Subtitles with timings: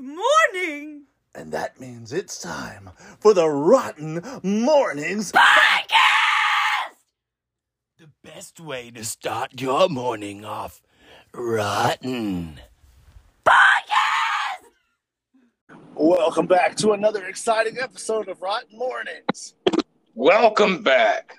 [0.00, 1.04] morning.
[1.34, 5.30] And that means it's time for the Rotten Mornings.
[5.30, 6.96] Podcast!
[7.98, 10.80] The best way to start your morning off
[11.34, 12.60] rotten.
[13.46, 14.64] Podcast!
[15.94, 19.54] Welcome back to another exciting episode of Rotten Mornings.
[20.14, 21.36] Welcome back.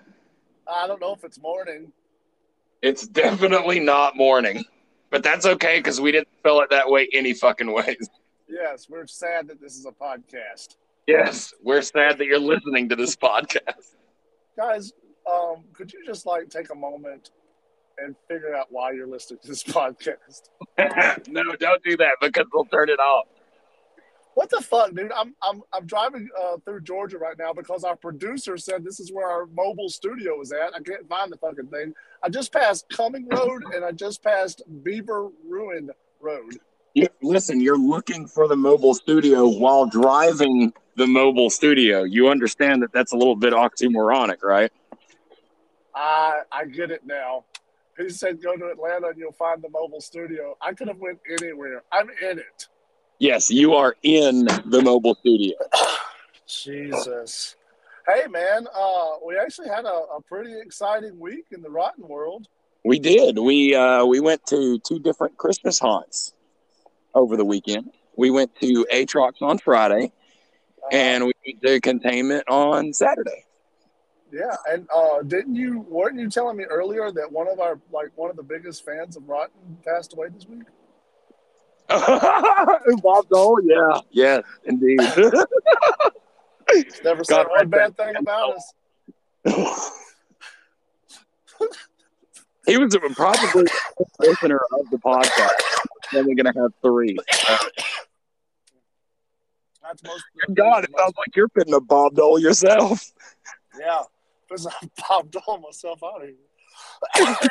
[0.72, 1.92] I don't know if it's morning.
[2.84, 4.64] It's definitely not morning,
[5.10, 8.08] but that's okay because we didn't spell it that way any fucking ways.
[8.52, 10.76] Yes, we're sad that this is a podcast.
[11.08, 13.96] Yes, we're sad that you're listening to this podcast.
[14.58, 14.92] Guys,
[15.32, 17.32] um, could you just like take a moment
[17.98, 20.50] and figure out why you're listening to this podcast?
[21.30, 23.28] no, don't do that because we'll turn it off.
[24.34, 25.14] What the fuck, dude?
[25.14, 29.14] I'm I'm I'm driving uh, through Georgia right now because our producer said this is
[29.14, 30.74] where our mobile studio is at.
[30.76, 31.94] I can't find the fucking thing.
[32.22, 35.90] I just passed Cumming Road and I just passed Beaver Ruin
[36.20, 36.60] Road.
[36.94, 42.04] You, listen, you're looking for the mobile studio while driving the mobile studio.
[42.04, 44.72] You understand that that's a little bit oxymoronic, right?
[45.96, 47.46] I I get it now.
[47.98, 50.58] He said go to Atlanta and you'll find the mobile studio.
[50.62, 51.84] I could have went anywhere.
[51.92, 52.68] I'm in it.
[53.20, 55.56] Yes, you are in the mobile studio.
[56.48, 57.56] Jesus.
[58.06, 62.48] Hey man, uh, we actually had a, a pretty exciting week in the rotten world.
[62.84, 63.38] We did.
[63.38, 66.34] We uh, we went to two different Christmas haunts
[67.14, 67.92] over the weekend.
[68.16, 70.12] We went to Atrox on Friday,
[70.92, 73.46] and we went to Containment on Saturday.
[74.32, 78.12] Yeah, and uh, didn't you weren't you telling me earlier that one of our like
[78.16, 80.64] one of the biggest fans of Rotten passed away this week?
[81.90, 85.00] Bob Dole, yeah, yes, indeed.
[87.04, 88.74] Never said one bad thing about us.
[92.66, 93.66] he was probably
[94.00, 95.81] a listener of the podcast.
[96.14, 97.18] Only going to have three.
[99.82, 100.24] That's most.
[100.54, 103.12] God, it sounds like you're fitting a Bob Dole yourself.
[103.80, 104.04] Yeah,
[104.48, 106.36] because I popped all myself out of here.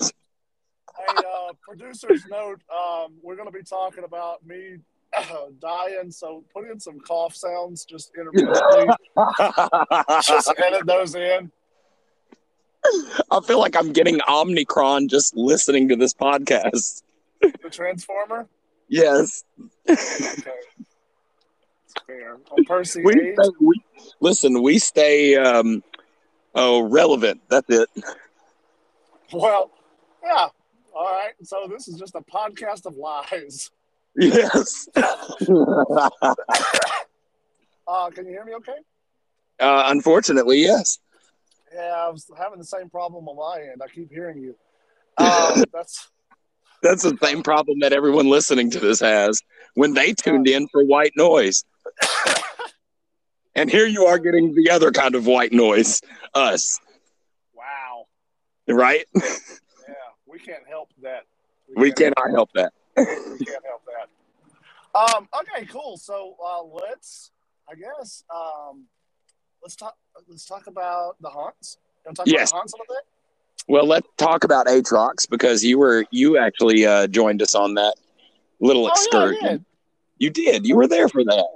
[0.00, 4.76] hey, uh, producers note, um, we're going to be talking about me
[5.16, 8.86] uh, dying, so put in some cough sounds just intermittently.
[10.26, 11.50] just edit those in.
[13.30, 17.02] I feel like I'm getting Omnicron just listening to this podcast.
[17.42, 18.48] The Transformer.
[18.88, 19.44] Yes.
[19.88, 19.96] Okay.
[22.06, 22.38] Fair.
[22.50, 23.82] On Percy We, stay, we
[24.20, 24.62] listen.
[24.62, 25.82] We stay um,
[26.54, 27.40] oh relevant.
[27.48, 27.88] That's it.
[29.32, 29.70] well,
[30.24, 30.48] yeah.
[30.94, 31.32] All right.
[31.42, 33.70] So this is just a podcast of lies.
[34.16, 34.88] Yes.
[37.86, 38.76] Uh, can you hear me okay?
[39.60, 40.98] uh, unfortunately, yes.
[41.74, 43.82] Yeah, I was having the same problem on my end.
[43.82, 44.54] I keep hearing you.
[45.18, 46.08] Um, that's
[46.82, 49.40] That's the same problem that everyone listening to this has
[49.74, 51.64] when they tuned in for white noise.
[53.54, 56.00] and here you are getting the other kind of white noise,
[56.34, 56.78] us,
[57.54, 58.06] wow.
[58.68, 59.04] right?
[59.14, 59.94] Yeah,
[60.26, 61.24] we can't help that.
[61.76, 62.72] We can't- cannot help that.
[62.96, 64.08] We can't help that.
[64.94, 65.28] Um.
[65.40, 65.66] Okay.
[65.66, 65.96] Cool.
[65.96, 67.30] So uh, let's.
[67.70, 68.24] I guess.
[68.34, 68.86] Um.
[69.62, 69.96] Let's talk.
[70.28, 71.78] Let's talk about the haunts.
[72.04, 72.50] You want to talk Yes.
[72.50, 73.04] about the haunts a little bit?
[73.68, 77.94] Well, let's talk about Atrox because you were you actually uh, joined us on that
[78.60, 79.48] little Oh, yeah, excursion.
[79.48, 79.64] did.
[80.18, 80.66] You did.
[80.66, 81.46] You were there for that.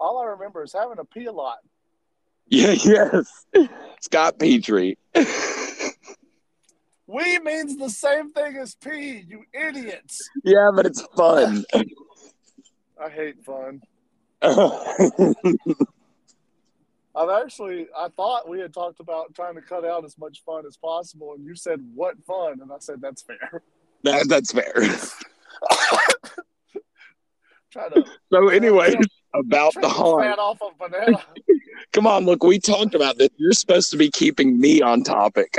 [0.00, 1.58] All I remember is having to pee a lot.
[2.48, 2.72] Yeah.
[2.72, 3.46] Yes.
[4.02, 4.98] Scott Petrie.
[7.06, 9.24] We means the same thing as pee.
[9.26, 10.28] You idiots.
[10.44, 11.64] yeah, but it's fun.
[13.02, 13.80] I hate fun.
[17.16, 20.64] I've actually, I thought we had talked about trying to cut out as much fun
[20.66, 23.62] as possible, and you said, "What fun?" And I said, "That's fair."
[24.02, 24.72] that, that's fair.
[27.70, 28.96] Try to So, anyways,
[29.32, 30.38] about the haunt.
[30.38, 31.22] off a banana.
[31.92, 33.28] Come on, look, we talked about this.
[33.36, 35.56] You're supposed to be keeping me on topic.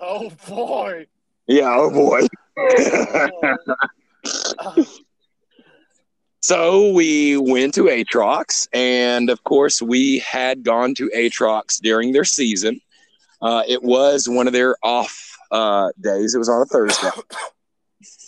[0.00, 1.06] oh boy!
[1.46, 2.22] Yeah, oh boy.
[2.58, 3.56] Oh,
[4.74, 4.84] boy.
[6.46, 12.24] So we went to Atrox, and of course, we had gone to Atrox during their
[12.24, 12.80] season.
[13.42, 16.36] Uh, it was one of their off uh, days.
[16.36, 17.10] It was on a Thursday.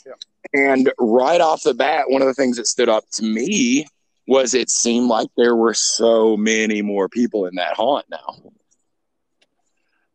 [0.05, 0.15] Yeah.
[0.53, 3.87] And right off the bat, one of the things that stood up to me
[4.27, 8.35] was it seemed like there were so many more people in that haunt now.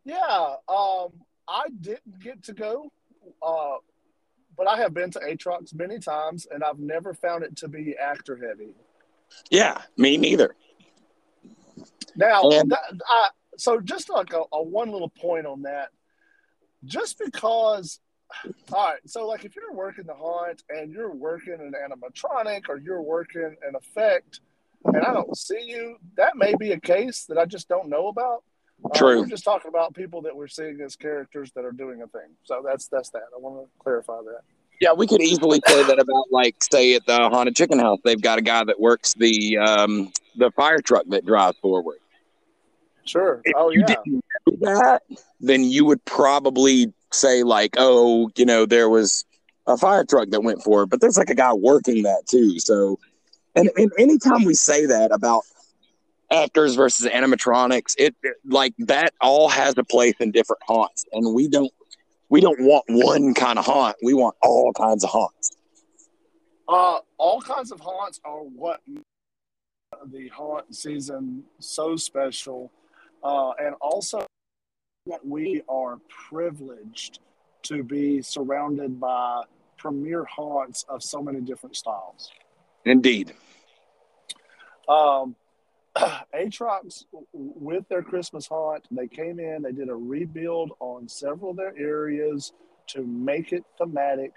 [0.04, 1.08] yeah, um,
[1.48, 2.90] I didn't get to go,
[3.42, 3.76] uh,
[4.56, 7.96] but I have been to Atrox many times, and I've never found it to be
[7.96, 8.74] actor heavy.
[9.50, 10.54] Yeah, me neither.
[12.16, 15.88] Now, that, I, so just like a, a one little point on that,
[16.84, 18.00] just because
[18.72, 19.00] all right.
[19.06, 23.56] So, like, if you're working the haunt and you're working an animatronic or you're working
[23.66, 24.40] an effect,
[24.84, 28.08] and I don't see you, that may be a case that I just don't know
[28.08, 28.44] about.
[28.84, 29.20] Uh, True.
[29.20, 32.28] we're just talking about people that we're seeing as characters that are doing a thing.
[32.44, 33.22] So that's that's that.
[33.34, 34.40] I want to clarify that.
[34.80, 38.20] Yeah, we could easily say that about like say at the haunted chicken house, they've
[38.20, 41.98] got a guy that works the um the fire truck that drives forward.
[43.04, 43.40] Sure.
[43.44, 43.94] If oh you yeah.
[44.04, 44.24] didn't
[44.60, 45.02] know that,
[45.40, 49.24] then you would probably say like, oh, you know, there was
[49.66, 52.58] a fire truck that went forward, but there's like a guy working that too.
[52.58, 52.98] So,
[53.54, 55.44] and, and anytime we say that about
[56.34, 61.34] actors versus animatronics, it, it like that all has a place in different haunts, and
[61.34, 61.72] we don't
[62.28, 63.96] we don't want one kind of haunt.
[64.02, 65.56] We want all kinds of haunts.
[66.68, 68.80] Uh, all kinds of haunts are what
[70.06, 72.72] the haunt season so special,
[73.22, 74.26] uh, and also
[75.06, 75.98] that we are
[76.28, 77.20] privileged
[77.62, 79.42] to be surrounded by
[79.76, 82.30] premier haunts of so many different styles.
[82.84, 83.32] Indeed.
[84.88, 85.36] Um,
[86.34, 91.56] Atrox, with their Christmas haunt, they came in, they did a rebuild on several of
[91.56, 92.52] their areas
[92.88, 94.32] to make it thematic.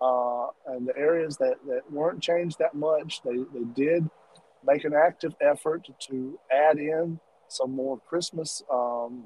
[0.00, 4.08] Uh, and the areas that, that weren't changed that much, they, they did
[4.66, 9.24] make an active effort to add in some more Christmas um,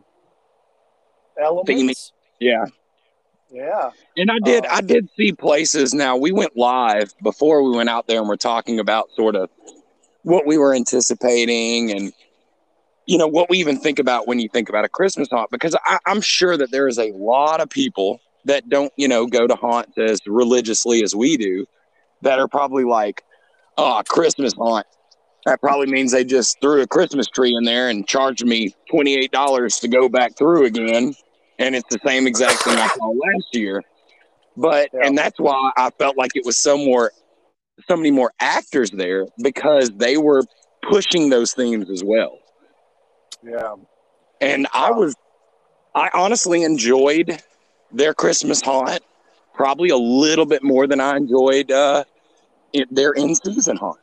[1.41, 2.13] elements.
[2.41, 2.67] Yeah.
[3.51, 3.91] Yeah.
[4.17, 5.95] And I did, Uh, I did see places.
[5.95, 9.49] Now we went live before we went out there, and we're talking about sort of
[10.27, 12.13] what we were anticipating, and
[13.07, 15.51] you know what we even think about when you think about a Christmas haunt.
[15.51, 19.27] Because I, I'm sure that there is a lot of people that don't, you know,
[19.27, 21.67] go to haunts as religiously as we do,
[22.23, 23.23] that are probably like,
[23.79, 24.87] "Oh, Christmas haunt."
[25.45, 29.15] That probably means they just threw a Christmas tree in there and charged me twenty
[29.15, 31.15] eight dollars to go back through again
[31.59, 33.83] and it's the same exact thing I saw last year.
[34.57, 35.07] But Yeah.
[35.07, 37.13] and that's why I felt like it was so more,
[37.89, 40.43] so many more actors there because they were
[40.83, 42.39] pushing those themes as well.
[43.43, 43.75] Yeah.
[44.41, 45.15] And I was,
[45.95, 47.43] I honestly enjoyed
[47.93, 49.01] their Christmas haunt
[49.55, 52.05] probably a little bit more than I enjoyed uh,
[52.91, 53.99] their in season haunt.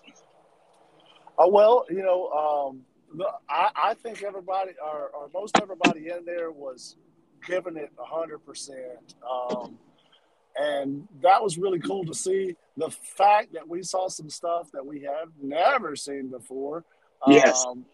[1.37, 2.81] Oh well, you know, um,
[3.49, 6.95] I, I think everybody, or, or most everybody in there, was
[7.45, 9.77] giving it a hundred percent, um,
[10.55, 12.55] and that was really cool to see.
[12.77, 16.83] The fact that we saw some stuff that we have never seen before,
[17.27, 17.63] Yes.
[17.65, 17.85] um,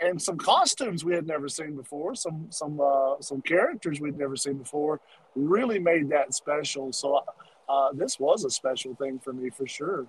[0.00, 4.36] and some costumes we had never seen before, some some uh, some characters we'd never
[4.36, 5.00] seen before,
[5.34, 6.92] really made that special.
[6.92, 7.24] So
[7.68, 10.06] uh, this was a special thing for me for sure.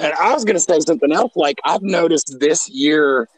[0.00, 1.32] And I was going to say something else.
[1.36, 3.28] Like I've noticed this year,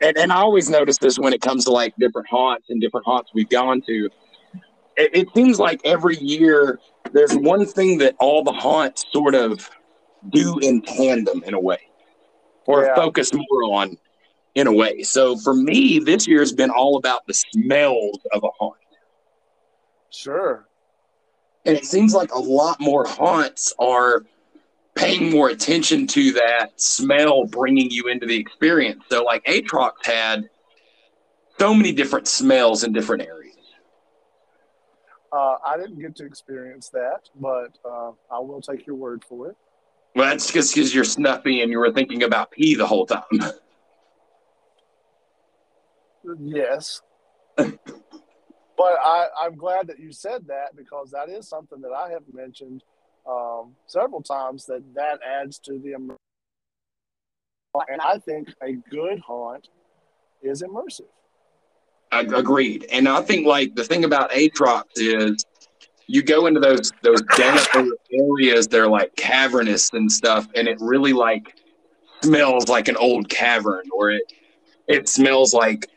[0.00, 3.06] and, and I always notice this when it comes to like different haunts and different
[3.06, 4.08] haunts we've gone to.
[4.96, 6.78] It, it seems like every year
[7.12, 9.68] there's one thing that all the haunts sort of
[10.30, 11.78] do in tandem in a way,
[12.66, 12.94] or Yeah.
[12.94, 13.96] focus more on
[14.54, 15.02] in a way.
[15.02, 18.76] So for me, this year has been all about the smells of a haunt.
[20.10, 20.66] Sure.
[21.64, 24.22] And it seems like a lot more haunts are
[24.94, 29.02] paying more attention to that smell bringing you into the experience.
[29.10, 30.48] So, like Atrox had
[31.58, 33.45] so many different smells in different areas.
[35.32, 39.48] Uh, I didn't get to experience that, but uh, I will take your word for
[39.50, 39.56] it.
[40.14, 43.22] Well, that's just because you're snuffy and you were thinking about pee the whole time.
[46.40, 47.00] Yes.
[47.56, 47.70] but
[48.80, 52.82] I, I'm glad that you said that because that is something that I have mentioned
[53.28, 56.16] um, several times that that adds to the immer-
[57.88, 59.68] and I think a good haunt
[60.42, 61.08] is immersive.
[62.12, 62.86] Agreed.
[62.90, 65.44] And I think like the thing about Atrox is
[66.06, 70.78] you go into those those damp areas that are like cavernous and stuff, and it
[70.80, 71.56] really like
[72.22, 74.32] smells like an old cavern, or it
[74.86, 75.88] it smells like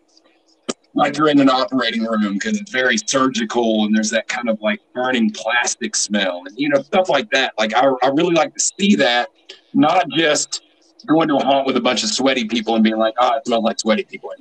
[0.96, 4.60] like you're in an operating room because it's very surgical and there's that kind of
[4.62, 7.54] like burning plastic smell and you know stuff like that.
[7.58, 9.30] Like I, I really like to see that,
[9.74, 10.63] not just
[11.06, 13.46] going to a haunt with a bunch of sweaty people and being like, oh, it
[13.46, 14.32] smells like sweaty people.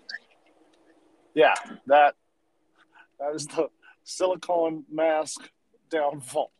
[1.38, 1.54] Yeah,
[1.86, 2.16] that
[3.20, 3.68] that is the
[4.02, 5.48] silicone mask
[5.88, 6.50] downfall.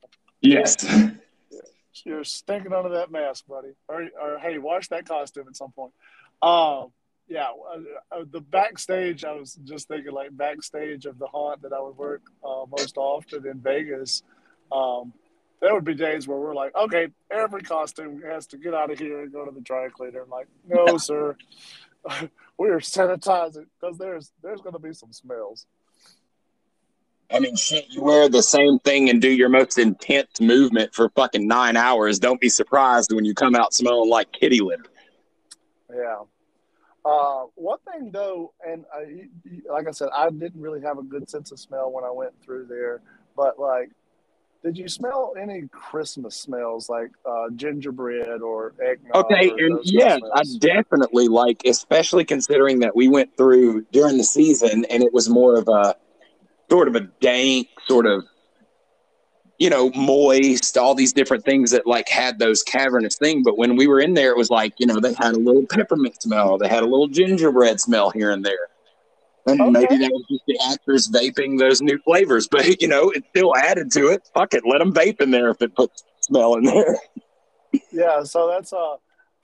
[0.40, 0.76] Yes.
[2.04, 3.70] You're stinking under that mask, buddy.
[3.88, 5.92] Or, or hey, wash that costume at some point.
[6.42, 6.92] Um,
[7.26, 9.25] yeah, uh, uh, the backstage.
[9.25, 12.97] I was just thinking, like backstage of the haunt that I would work uh, most
[12.97, 14.23] often in Vegas.
[14.70, 15.12] Um,
[15.61, 18.99] there would be days where we're like, okay, every costume has to get out of
[19.00, 20.23] here and go to the dry cleaner.
[20.23, 21.37] I'm like, no, sir,
[22.59, 25.67] we're sanitizing because there's there's going to be some smells.
[27.31, 31.11] I mean, shit, you wear the same thing and do your most intense movement for
[31.11, 32.19] fucking nine hours.
[32.19, 34.87] Don't be surprised when you come out smelling like kitty litter.
[35.95, 36.21] Yeah.
[37.05, 40.97] Uh, one thing though, and I, you- you- like I said, I didn't really have
[40.99, 43.03] a good sense of smell when I went through there.
[43.37, 43.91] But like,
[44.62, 49.25] did you smell any Christmas smells like uh, gingerbread or eggnog?
[49.25, 53.37] Okay, or and those kind of yes, I definitely like, especially considering that we went
[53.37, 55.95] through during the season and it was more of a
[56.71, 58.25] sort of a dank, sort of,
[59.59, 63.43] you know, moist, all these different things that like had those cavernous thing.
[63.43, 65.67] But when we were in there, it was like, you know, they had a little
[65.67, 68.67] peppermint smell, they had a little gingerbread smell here and there.
[69.49, 69.73] And Okay.
[69.73, 73.57] maybe that was just the actors vaping those new flavors, but you know, it still
[73.57, 74.28] added to it.
[74.35, 76.97] Fuck it, let them vape in there if it puts smell in there.
[77.93, 78.95] Yeah, so that's uh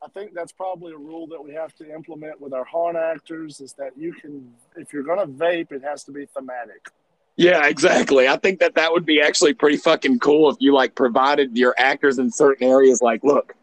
[0.02, 3.60] I think that's probably a rule that we have to implement with our haunt actors
[3.60, 6.88] is that you can if you're gonna vape, it has to be thematic.
[7.36, 8.28] Yeah, exactly.
[8.28, 11.74] I think that that would be actually pretty fucking cool if you like provided your
[11.78, 13.54] actors in certain areas like, look,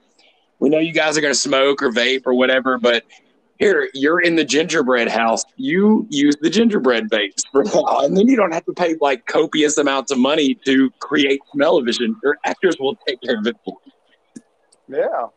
[0.59, 3.03] we know you guys are going to smoke or vape or whatever, but
[3.61, 5.45] here you're in the gingerbread house.
[5.55, 9.25] You use the gingerbread vapes for now, and then you don't have to pay like
[9.27, 12.15] copious amounts of money to create smell-o-vision.
[12.23, 14.97] Your actors will take care of it for you.
[14.97, 15.27] Yeah.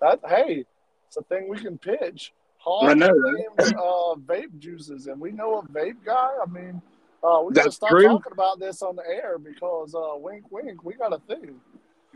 [0.00, 0.64] That hey,
[1.06, 2.32] it's a thing we can pitch.
[2.68, 6.30] I know, uh, vape juices, and we know a vape guy.
[6.42, 6.82] I mean,
[7.22, 8.08] uh, we gotta That's stop true.
[8.08, 11.60] talking about this on the air because uh, wink, wink, we got a thing.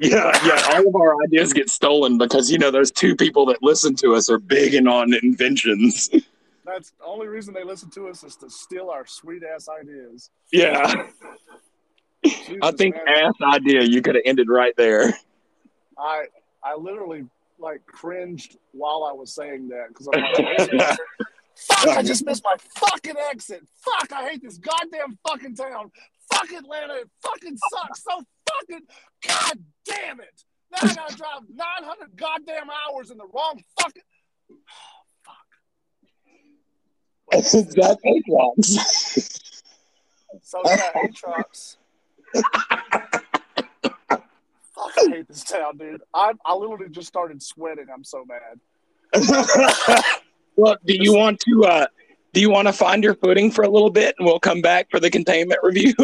[0.01, 0.63] Yeah, yeah.
[0.73, 4.15] All of our ideas get stolen because you know those two people that listen to
[4.15, 6.09] us are big and on inventions.
[6.65, 10.31] That's the only reason they listen to us is to steal our sweet ass ideas.
[10.53, 11.07] Yeah.
[12.63, 13.25] I think man.
[13.25, 15.13] ass idea you could have ended right there.
[15.99, 16.27] I
[16.63, 17.27] I literally
[17.59, 20.99] like cringed while I was saying that because I'm like,
[21.55, 23.67] fuck, I just missed my fucking exit.
[23.77, 25.91] Fuck, I hate this goddamn fucking town.
[26.33, 28.87] Fuck Atlanta, it fucking sucks so fucking.
[29.27, 30.45] God damn it!
[30.71, 34.03] Now I gotta drive 900 goddamn hours in the wrong fucking.
[37.31, 39.41] That's Atrox.
[40.43, 41.77] So yeah, Atrox.
[44.81, 46.03] Fuck, I hate this town, dude.
[46.15, 47.87] I I literally just started sweating.
[47.93, 48.61] I'm so mad.
[50.57, 51.87] well, do you want to uh
[52.33, 54.89] do you want to find your footing for a little bit and we'll come back
[54.91, 55.95] for the containment review?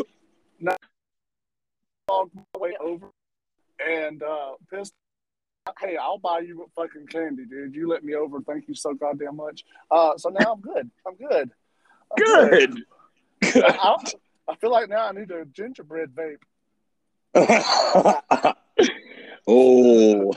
[2.08, 3.08] Walked my way over
[3.84, 4.94] and uh pissed.
[5.80, 7.74] Hey, I'll buy you a fucking candy, dude.
[7.74, 8.40] You let me over.
[8.40, 9.64] Thank you so goddamn much.
[9.90, 10.88] Uh, so now I'm good.
[11.04, 11.50] I'm good.
[12.12, 12.82] I'm Good.
[13.42, 13.64] Good.
[13.64, 13.96] I,
[14.48, 16.38] I feel like now I need a gingerbread vape.
[19.48, 20.32] oh,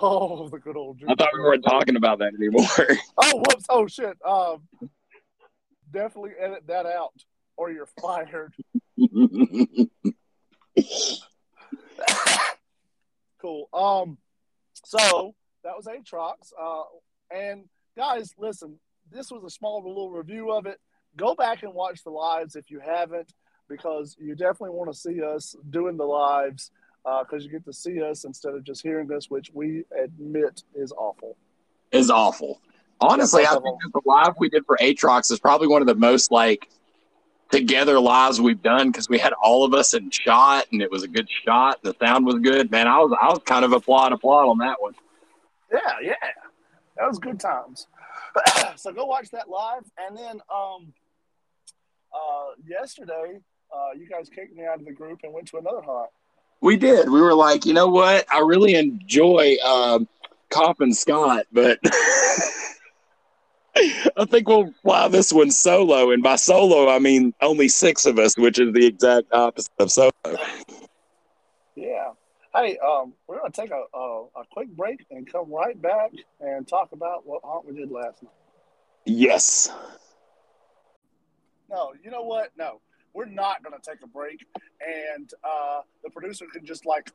[0.00, 2.64] Oh, the good old I thought we weren't talking about that anymore.
[3.18, 3.66] Oh, whoops.
[3.68, 4.16] Oh, shit.
[4.24, 4.62] Um,
[5.92, 7.12] definitely edit that out
[7.56, 8.54] or you're fired.
[13.40, 13.68] Cool.
[13.74, 14.16] Um,
[14.72, 16.52] so that was Atrox.
[16.58, 16.84] Uh,
[17.30, 17.64] and
[17.96, 18.78] guys, listen,
[19.12, 20.80] this was a small little review of it.
[21.16, 23.32] Go back and watch the lives if you haven't,
[23.68, 26.70] because you definitely want to see us doing the lives
[27.20, 30.90] because you get to see us instead of just hearing us, which we admit is
[30.92, 31.36] awful.
[31.92, 32.60] is awful.
[33.00, 35.94] Honestly, I think that the live we did for Atrox is probably one of the
[35.94, 36.70] most like
[37.54, 41.04] together lives we've done because we had all of us in shot and it was
[41.04, 41.80] a good shot.
[41.82, 42.70] The sound was good.
[42.70, 44.94] Man, I was I was kind of applaud applaud on that one.
[45.72, 46.14] Yeah, yeah,
[46.96, 47.86] that was good times.
[48.76, 50.92] so go watch that live, and then um,
[52.12, 53.38] uh, yesterday
[53.72, 56.10] uh, you guys kicked me out of the group and went to another hunt.
[56.60, 57.08] We did.
[57.08, 58.26] We were like, you know what?
[58.32, 60.08] I really enjoy um,
[60.80, 61.78] and Scott, but
[64.16, 66.10] I think we'll fly this one solo.
[66.12, 69.90] And by solo, I mean only six of us, which is the exact opposite of
[69.90, 70.12] solo.
[71.74, 72.12] Yeah.
[72.54, 76.66] Hey, um, we're gonna take a, a a quick break and come right back and
[76.68, 78.32] talk about what hunt we did last night.
[79.04, 79.72] Yes.
[81.68, 82.52] No, you know what?
[82.56, 82.80] No,
[83.12, 84.46] we're not gonna take a break,
[84.86, 87.10] and uh, the producer can just like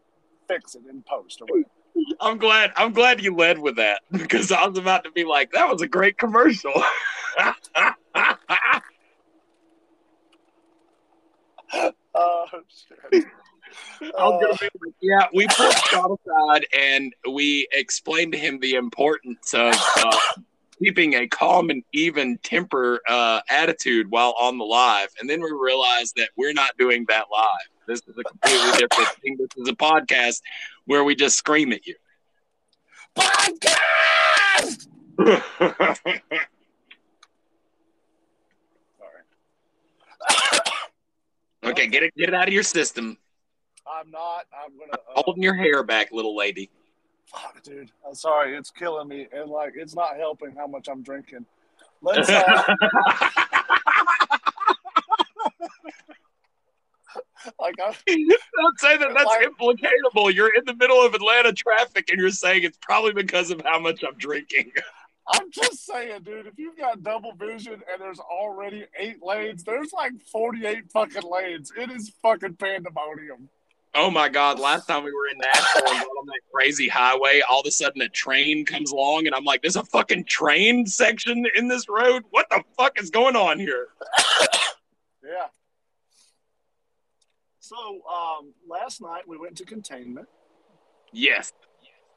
[0.50, 1.70] fix it in post or whatever.
[2.20, 2.74] I'm glad.
[2.76, 5.82] I'm glad you led with that because I was about to be like, that was
[5.82, 6.74] a great commercial.
[7.38, 7.54] Uh,
[13.12, 13.26] shit.
[14.18, 18.60] I was gonna Uh, like, yeah, we pulled Scott aside and we explained to him
[18.60, 20.18] the importance of uh,
[20.82, 25.52] keeping a calm and even temper uh, attitude while on the live, and then we
[25.52, 27.79] realized that we're not doing that live.
[27.90, 29.36] This is a completely different thing.
[29.40, 30.42] This is a podcast
[30.86, 31.96] where we just scream at you.
[33.18, 34.88] podcast.
[41.62, 43.18] Okay, get it get it out of your system.
[43.86, 44.46] I'm not.
[44.54, 44.94] I'm gonna.
[44.94, 46.70] Uh, Holding your hair back, little lady.
[47.26, 47.92] fuck, dude.
[48.08, 48.56] I'm sorry.
[48.56, 51.46] It's killing me, and like, it's not helping how much I'm drinking.
[52.02, 52.30] Let's.
[52.30, 52.76] Uh,
[57.60, 59.10] like, I, Don't say that.
[59.14, 60.34] That's Like- implicatable.
[60.34, 63.80] You're in the middle of Atlanta traffic, and you're saying it's probably because of how
[63.80, 64.72] much I'm drinking.
[65.32, 66.48] I'm just saying, dude.
[66.48, 71.72] If you've got double vision and there's already eight lanes, there's like 48 fucking lanes.
[71.78, 73.48] It is fucking pandemonium.
[73.94, 74.60] Oh my God!
[74.60, 78.02] Last time we were in Nashville and on that crazy highway, all of a sudden
[78.02, 82.24] a train comes along, and I'm like, "There's a fucking train section in this road.
[82.32, 83.88] What the fuck is going on here?"
[85.24, 85.48] Yeah.
[87.70, 90.28] So um, last night we went to containment.
[91.12, 91.54] Yes,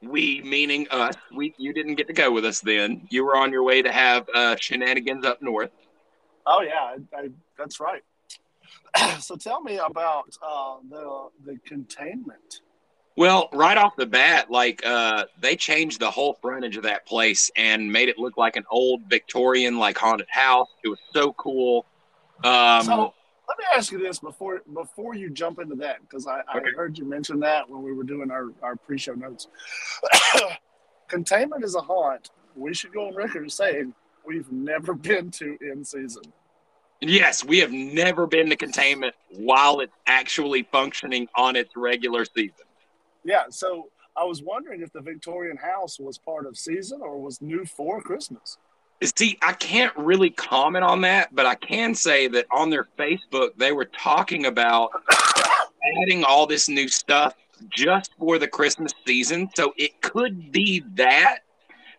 [0.01, 1.13] we meaning us.
[1.31, 3.05] We you didn't get to go with us then.
[3.11, 5.69] You were on your way to have uh, shenanigans up north.
[6.47, 8.01] Oh yeah, I, I, that's right.
[9.21, 12.61] so tell me about uh, the the containment.
[13.15, 17.51] Well, right off the bat, like uh, they changed the whole frontage of that place
[17.55, 20.69] and made it look like an old Victorian like haunted house.
[20.83, 21.85] It was so cool.
[22.43, 23.13] Um, so
[23.47, 26.97] let me ask you this before before you jump into that because I, I heard
[26.97, 29.47] you mention that when we were doing our, our pre-show notes.
[31.07, 32.31] containment is a haunt.
[32.55, 33.93] We should go on record saying
[34.25, 36.23] we've never been to in season.
[37.01, 42.65] yes, we have never been to containment while it's actually functioning on its regular season.
[43.25, 47.41] Yeah, so I was wondering if the Victorian house was part of season or was
[47.41, 48.57] new for Christmas.
[49.17, 53.49] See, I can't really comment on that, but I can say that on their Facebook,
[53.57, 54.91] they were talking about
[56.01, 57.35] adding all this new stuff
[57.69, 59.49] just for the Christmas season.
[59.55, 61.39] So it could be that.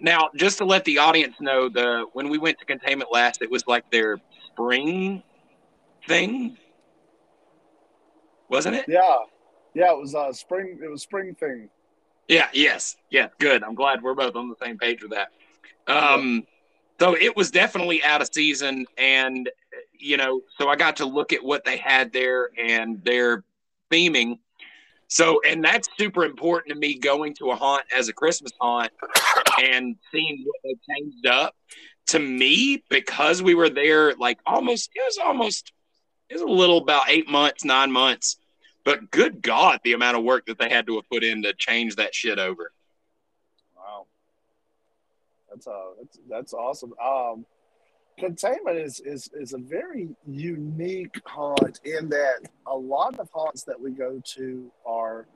[0.00, 3.50] Now, just to let the audience know, the when we went to containment last, it
[3.50, 5.22] was like their spring
[6.06, 6.56] thing,
[8.48, 8.84] wasn't it?
[8.88, 9.00] Yeah,
[9.74, 10.78] yeah, it was uh, spring.
[10.82, 11.68] It was spring thing.
[12.28, 13.28] Yeah, yes, Yeah.
[13.38, 13.62] good.
[13.62, 15.28] I'm glad we're both on the same page with that.
[15.86, 16.44] Um,
[17.00, 19.50] so it was definitely out of season, and
[19.92, 23.44] you know, so I got to look at what they had there and their
[23.90, 24.38] theming.
[25.08, 28.90] So, and that's super important to me going to a haunt as a Christmas haunt
[29.62, 31.54] and seeing what they changed up.
[32.08, 35.72] To me, because we were there like almost, it was almost,
[36.28, 38.36] it was a little about eight months, nine months.
[38.84, 41.54] But good God, the amount of work that they had to have put in to
[41.54, 42.72] change that shit over.
[45.54, 46.92] That's uh, that's that's awesome.
[47.02, 47.46] Um,
[48.18, 53.80] containment is is is a very unique haunt in that a lot of haunts that
[53.80, 55.26] we go to are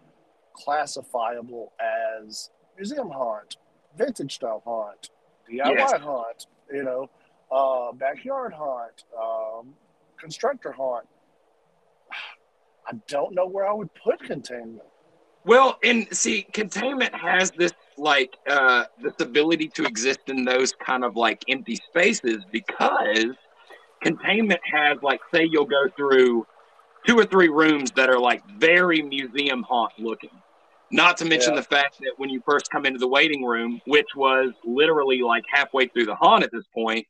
[0.54, 3.56] classifiable as museum haunt,
[3.96, 5.10] vintage style haunt,
[5.48, 6.00] DIY Yes.
[6.00, 7.08] haunt, you know,
[7.52, 9.74] uh, backyard haunt, um,
[10.18, 11.06] constructor haunt.
[12.86, 14.82] I don't know where I would put containment.
[15.44, 21.04] Well, and see, containment has this like uh this ability to exist in those kind
[21.04, 23.34] of like empty spaces because
[24.02, 26.46] containment has like say you'll go through
[27.06, 30.30] two or three rooms that are like very museum haunt looking.
[30.90, 31.60] Not to mention Yeah.
[31.60, 35.44] the fact that when you first come into the waiting room, which was literally like
[35.52, 37.06] halfway through the haunt at this point,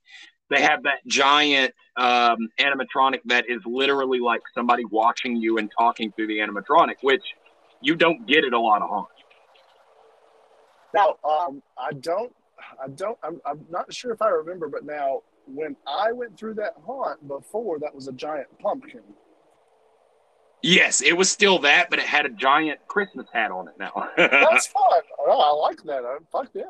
[0.50, 6.12] they have that giant um, animatronic that is literally like somebody watching you and talking
[6.12, 7.22] through the animatronic, which
[7.80, 9.12] you don't get at a lot of haunts.
[10.94, 12.34] Now, um, I don't,
[12.82, 16.54] I don't, I'm, I'm not sure if I remember, but now when I went through
[16.54, 19.02] that haunt before, that was a giant pumpkin.
[20.62, 23.92] Yes, it was still that, but it had a giant Christmas hat on it now.
[24.16, 24.82] That's fun.
[25.20, 26.04] Oh, I like that.
[26.04, 26.64] Uh, fuck yeah.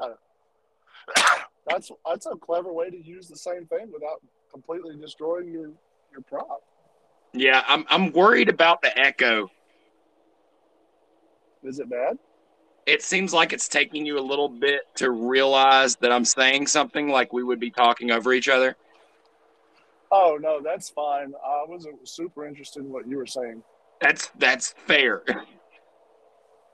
[1.67, 5.71] That's that's a clever way to use the same thing without completely destroying your
[6.11, 6.63] your prop.
[7.35, 9.51] yeah, I'm I'm worried about the echo.
[11.63, 12.19] Is it bad?
[12.89, 17.11] It seems like it's taking you a little bit to realize that I'm saying something
[17.11, 18.77] like we would be talking over each other.
[20.11, 21.35] Oh no, that's fine.
[21.45, 23.63] I wasn't super interested in what you were saying.
[24.01, 25.23] That's that's fair.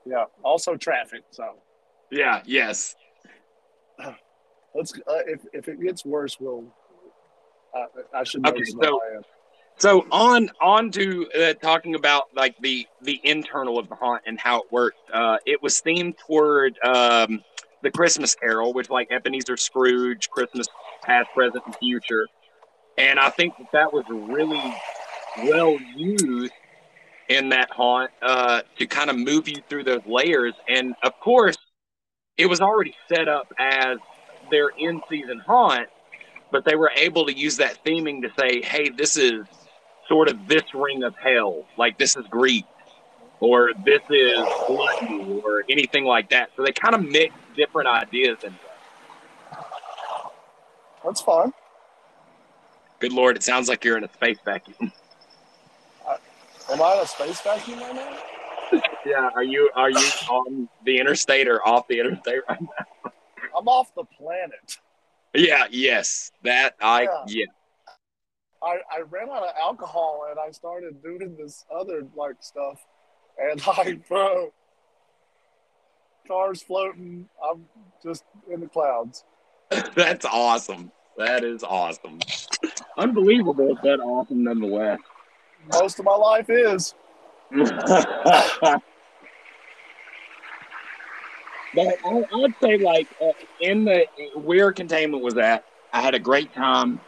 [0.07, 0.25] Yeah.
[0.43, 1.23] Also traffic.
[1.31, 1.55] So
[2.11, 2.95] yeah, yes.
[4.75, 4.93] let's.
[4.93, 6.65] Uh, if if it gets worse, we'll.
[7.75, 9.25] Uh, I should know Okay, so- on my end.
[9.77, 14.39] So on on to uh, talking about like the the internal of the haunt and
[14.39, 14.97] how it worked.
[15.13, 17.43] Uh, it was themed toward um,
[17.81, 20.67] the Christmas Carol, which like Ebenezer Scrooge, Christmas
[21.03, 22.25] past, present, and future.
[22.97, 24.73] And I think that that was really
[25.43, 26.53] well used
[27.27, 30.53] in that haunt uh, to kind of move you through those layers.
[30.69, 31.57] And of course,
[32.37, 33.97] it was already set up as
[34.51, 35.89] their in season haunt,
[36.51, 39.45] but they were able to use that theming to say, hey, this is
[40.07, 42.65] sort of this ring of hell, like this is Greek,
[43.39, 46.49] or this is gluttony, or anything like that.
[46.55, 49.59] So they kind of mix different ideas in there.
[51.03, 51.53] That's fine.
[52.99, 54.91] Good lord, it sounds like you're in a space vacuum.
[56.71, 58.17] Am I in a space vacuum right now?
[59.05, 63.11] yeah, are you are you on the interstate or off the interstate right now?
[63.55, 64.77] I'm off the planet.
[65.33, 67.09] Yeah, yes, that I Yeah.
[67.27, 67.45] yeah.
[68.65, 72.83] I, I ran out of alcohol and I started doing this other like stuff,
[73.37, 74.51] and like, bro,
[76.27, 77.29] cars floating.
[77.43, 77.65] I'm
[78.03, 79.23] just in the clouds.
[79.95, 80.91] That's awesome.
[81.17, 82.19] That is awesome.
[82.97, 84.99] Unbelievable, but awesome nonetheless.
[85.71, 86.93] Most of my life is.
[91.75, 96.19] But I, I'd say, like, uh, in the where containment was at, I had a
[96.19, 97.01] great time,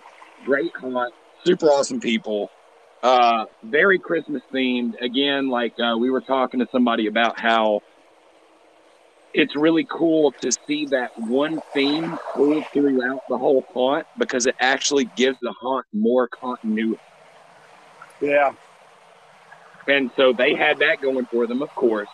[0.43, 1.13] great hunt,
[1.47, 2.49] super awesome people,
[3.03, 5.01] uh, very Christmas themed.
[5.01, 7.79] Again, like uh, we were talking to somebody about how
[9.33, 14.55] it's really cool to see that one theme pulled throughout the whole haunt because it
[14.59, 16.99] actually gives the haunt more continuity.
[18.19, 18.51] Yeah.
[19.87, 22.09] and so they had that going for them, of course.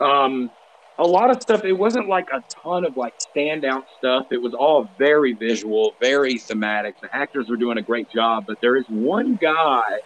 [0.00, 0.50] Um,
[0.98, 1.64] a lot of stuff.
[1.64, 4.26] It wasn't like a ton of like standout stuff.
[4.30, 7.00] It was all very visual, very thematic.
[7.00, 10.00] The actors were doing a great job, but there is one guy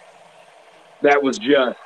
[1.01, 1.77] that was just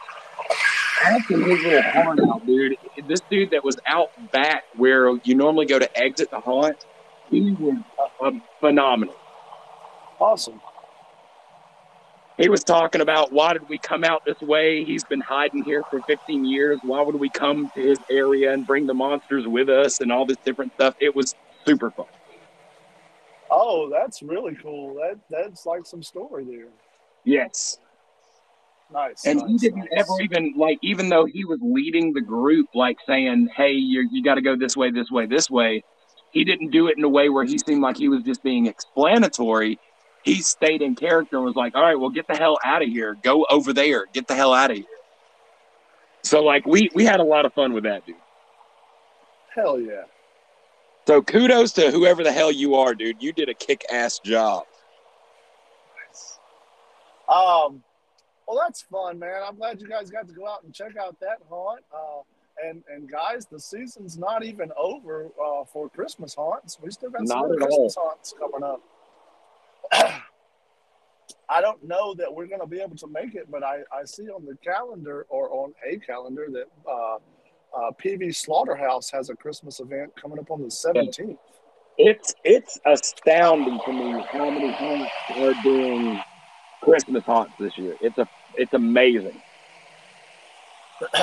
[1.01, 2.77] acting his little heart out, dude.
[3.07, 6.85] This dude that was out back where you normally go to exit the hunt,
[7.29, 7.77] he was
[8.21, 9.15] uh, phenomenal.
[10.19, 10.59] Awesome.
[12.37, 14.83] He was talking about why did we come out this way?
[14.83, 16.79] He's been hiding here for 15 years.
[16.83, 20.25] Why would we come to his area and bring the monsters with us and all
[20.25, 20.95] this different stuff?
[20.99, 21.33] It was
[21.65, 22.05] super fun.
[23.49, 24.93] Oh, that's really cool.
[24.95, 26.67] That that's like some story there.
[27.23, 27.79] Yes.
[28.91, 29.25] Nice.
[29.25, 29.87] And he didn't nice.
[29.97, 34.23] ever even like, even though he was leading the group, like saying, "Hey, you you
[34.23, 35.83] got to go this way, this way, this way."
[36.31, 38.67] He didn't do it in a way where he seemed like he was just being
[38.67, 39.79] explanatory.
[40.27, 42.89] He stayed in character and was like, "All right, well, get the hell out of
[42.89, 43.15] here.
[43.23, 44.07] Go over there.
[44.11, 44.85] Get the hell out of here."
[46.21, 48.17] So, like, we we had a lot of fun with that, dude.
[49.55, 50.03] Hell yeah.
[51.07, 53.23] So kudos to whoever the hell you are, dude.
[53.23, 54.65] You did a kick-ass job.
[57.29, 57.81] Um,
[58.45, 59.41] well, that's fun, man.
[59.47, 61.85] I'm glad you guys got to go out and check out that haunt.
[61.93, 62.23] Uh,
[62.65, 66.77] and and guys, the season's not even over uh, for Christmas haunts.
[66.81, 67.55] We still got some at all.
[67.55, 68.81] Christmas hunts coming up.
[71.49, 74.03] I don't know that we're going to be able to make it, but I, I
[74.05, 77.15] see on the calendar or on a calendar that uh,
[77.75, 81.37] uh, PV Slaughterhouse has a Christmas event coming up on the 17th.
[81.99, 86.21] It's it's astounding to me how many hunts are doing
[86.83, 87.95] Christmas hunts this year.
[88.01, 89.41] It's a it's amazing.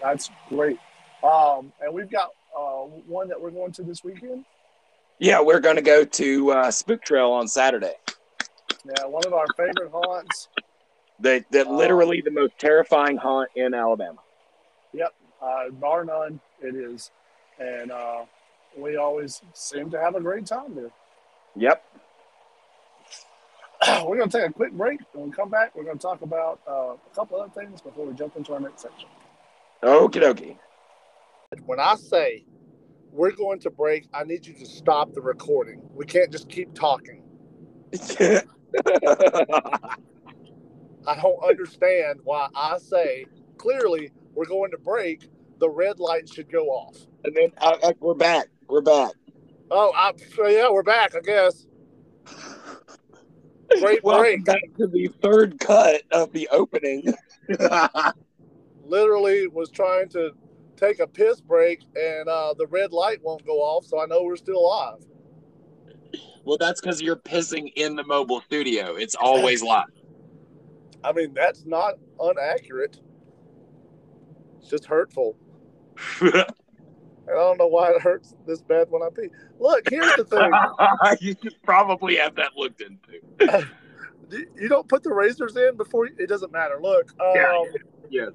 [0.00, 0.78] That's great.
[1.24, 4.44] Um, and we've got uh, one that we're going to this weekend.
[5.18, 7.94] Yeah, we're gonna go to uh, Spook Trail on Saturday.
[8.84, 10.48] Yeah, one of our favorite haunts.
[11.20, 11.76] That the Oh.
[11.76, 14.18] literally the most terrifying haunt in Alabama.
[14.92, 17.10] Yep, uh, bar none, it is.
[17.60, 18.24] And uh,
[18.76, 20.90] we always seem to have a great time there.
[21.54, 21.84] Yep.
[24.04, 25.00] we're going to take a quick break.
[25.12, 28.06] When we come back, we're going to talk about uh, a couple other things before
[28.06, 29.08] we jump into our next section.
[29.82, 30.56] Okie dokie.
[31.66, 32.44] When I say
[33.12, 35.82] we're going to break, I need you to stop the recording.
[35.94, 37.22] We can't just keep talking.
[38.10, 38.40] I
[41.20, 43.26] don't understand why I say
[43.58, 45.28] clearly we're going to break.
[45.60, 46.96] The red light should go off.
[47.24, 48.46] and then uh, uh, we're back.
[48.68, 49.12] We're back.
[49.70, 51.14] Oh, I, so yeah, we're back.
[51.14, 51.66] I guess.
[53.80, 54.44] Great Welcome break.
[54.44, 57.14] back to the third cut of the opening.
[58.84, 60.32] Literally was trying to
[60.82, 64.22] take a piss break, and uh, the red light won't go off, so I know
[64.22, 65.04] we're still live.
[66.44, 68.96] well, that's because you're pissing in the mobile studio.
[68.96, 69.84] It's always live.
[71.04, 72.98] I mean, that's not inaccurate.
[74.60, 75.36] It's just hurtful.
[77.24, 79.28] And I don't know why it hurts this bad when I pee.
[79.60, 80.52] Look, here's the thing.
[81.20, 83.68] you should probably have that looked into.
[84.56, 86.80] You- don't put the razors in before you, it doesn't matter.
[86.80, 87.34] Look, um,
[88.10, 88.30] Yeah,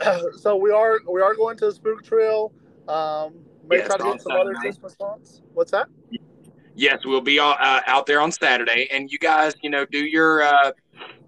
[0.38, 2.52] so we are we are going to the spook trail.
[2.88, 3.34] Um,
[3.68, 5.42] may Yes, try to get some other Christmas haunts.
[5.54, 5.88] What's that?
[6.74, 9.98] Yes, we'll be all, uh, out there on Saturday, and you guys, you know, do
[9.98, 10.72] your uh,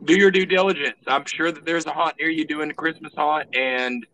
[0.05, 0.99] do your due diligence.
[1.07, 4.07] I'm sure that there's a haunt near you doing a Christmas haunt, and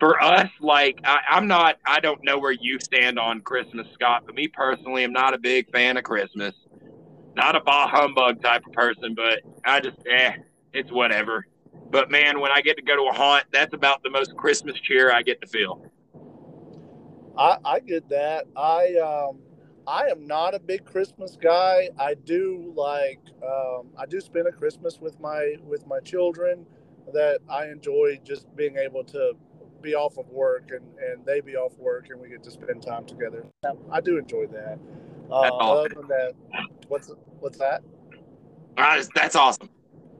[0.00, 4.24] for us, like I, I'm not, I don't know where you stand on Christmas, Scott,
[4.26, 6.54] but me personally, I'm not a big fan of Christmas.
[7.34, 10.32] not a bah humbug type of person, but I just eh,
[10.74, 11.46] it's whatever.
[11.90, 14.78] But man, when I get to go to a haunt, that's about the most Christmas
[14.80, 15.90] cheer I get to feel.
[17.38, 18.46] I, I get that.
[18.56, 19.38] I um
[19.86, 21.90] I am not a big Christmas guy.
[21.98, 26.66] I do like um, I do spend a Christmas with my with my children
[27.12, 29.34] that I enjoy just being able to
[29.80, 32.82] be off of work and, and they be off work and we get to spend
[32.82, 33.46] time together.
[33.92, 34.78] I do enjoy that.
[35.30, 36.32] Uh, other than that,
[36.88, 37.82] what's what's that?
[38.76, 39.70] Uh, that's awesome.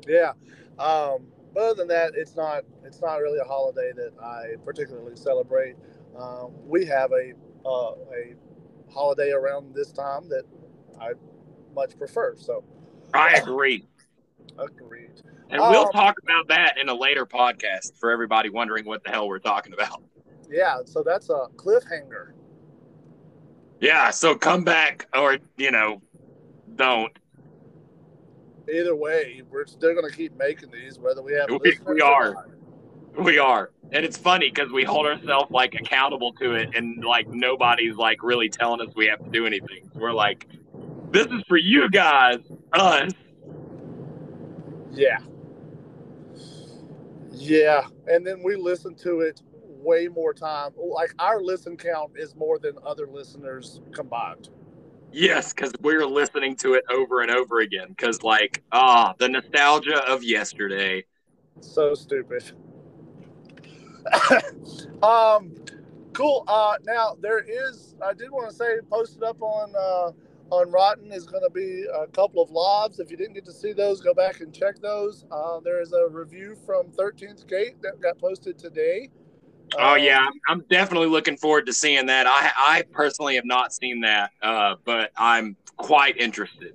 [0.06, 0.32] Yeah.
[0.78, 1.26] Um,
[1.56, 5.76] but other than that, it's not it's not really a holiday that I particularly celebrate.
[6.18, 7.32] Um, we have a
[7.66, 8.34] uh, a
[8.92, 10.44] holiday around this time that
[11.00, 11.12] I
[11.74, 12.36] much prefer.
[12.36, 12.62] So
[13.14, 13.88] I agree.
[14.58, 15.22] agreed.
[15.48, 19.10] And we'll Um, talk about that in a later podcast for everybody wondering what the
[19.10, 20.02] hell we're talking about.
[20.50, 20.80] Yeah.
[20.84, 22.32] So that's a cliffhanger.
[23.80, 26.02] Yeah, so come back or, you know,
[26.76, 27.16] don't.
[28.72, 31.48] Either way, we're still going to keep making these, whether we have.
[31.50, 32.48] We- we are.
[33.18, 33.70] We are.
[33.92, 38.22] And it's funny because we hold ourselves like accountable to it and like nobody's like
[38.22, 39.90] really telling us we have to do anything.
[39.94, 40.46] We're like,
[41.12, 42.40] this is for you guys,
[42.74, 43.12] us.
[44.92, 45.18] Yeah.
[47.32, 50.72] Yeah, and then we listen to it way more time.
[50.76, 54.48] Like our listen count is more than other listeners combined.
[55.12, 57.88] Yes, because we're listening to it over and over again.
[57.88, 61.04] Because, like, ah, the nostalgia of yesterday.
[61.60, 62.52] So stupid.
[65.02, 65.54] um,
[66.12, 66.44] cool.
[66.46, 67.94] Uh, now there is.
[68.04, 70.12] I did want to say, posted up on uh,
[70.54, 73.00] on Rotten is going to be a couple of lives.
[73.00, 75.24] If you didn't get to see those, go back and check those.
[75.30, 79.08] Uh, there is a review from Thirteenth Gate that got posted today.
[79.74, 82.26] Oh Um, yeah, I'm, definitely looking forward to seeing that.
[82.26, 86.74] I I personally have not seen that, uh, but I'm quite interested.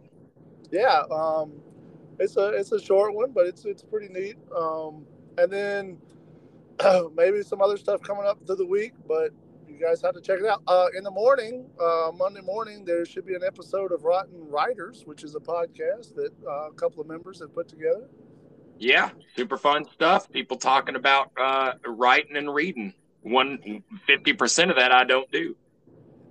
[0.71, 1.53] yeah um
[2.19, 5.05] it's a it's a short one but it's it's pretty neat um
[5.37, 5.97] and then
[7.15, 9.31] maybe some other stuff coming up through the week but
[9.67, 13.05] you guys have to check it out uh in the morning uh monday morning there
[13.05, 17.01] should be an episode of rotten writers which is a podcast that uh, a couple
[17.01, 18.07] of members have put together
[18.81, 20.29] Yeah, super fun stuff.
[20.31, 22.93] People talking about uh, writing and reading.
[23.21, 25.55] One fifty percent of that I don't do.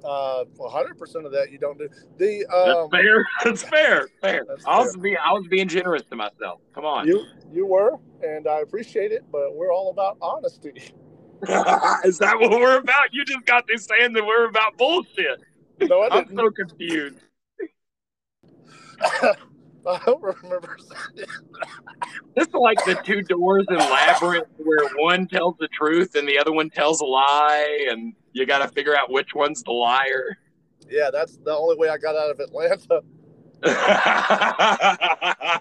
[0.02, 3.24] uh 100% of that you don't do the That's um fair.
[3.44, 4.08] That's fair.
[4.20, 4.44] Fair.
[4.48, 5.02] That's I was fair.
[5.02, 6.60] being I was being generous to myself.
[6.74, 7.06] Come on.
[7.06, 10.72] you you were and i appreciate it but we're all about honesty
[12.04, 13.12] Is that what we're about?
[13.14, 15.40] You just got this saying that we're about bullshit.
[15.82, 17.18] no i I'm didn't so confused.
[19.86, 21.28] I don't remember saying
[22.36, 26.52] It's like the two doors in Labyrinth where one tells the truth and the other
[26.52, 30.38] one tells a lie, and you got to figure out which one's the liar.
[30.88, 33.02] Yeah, that's the only way I got out of Atlanta.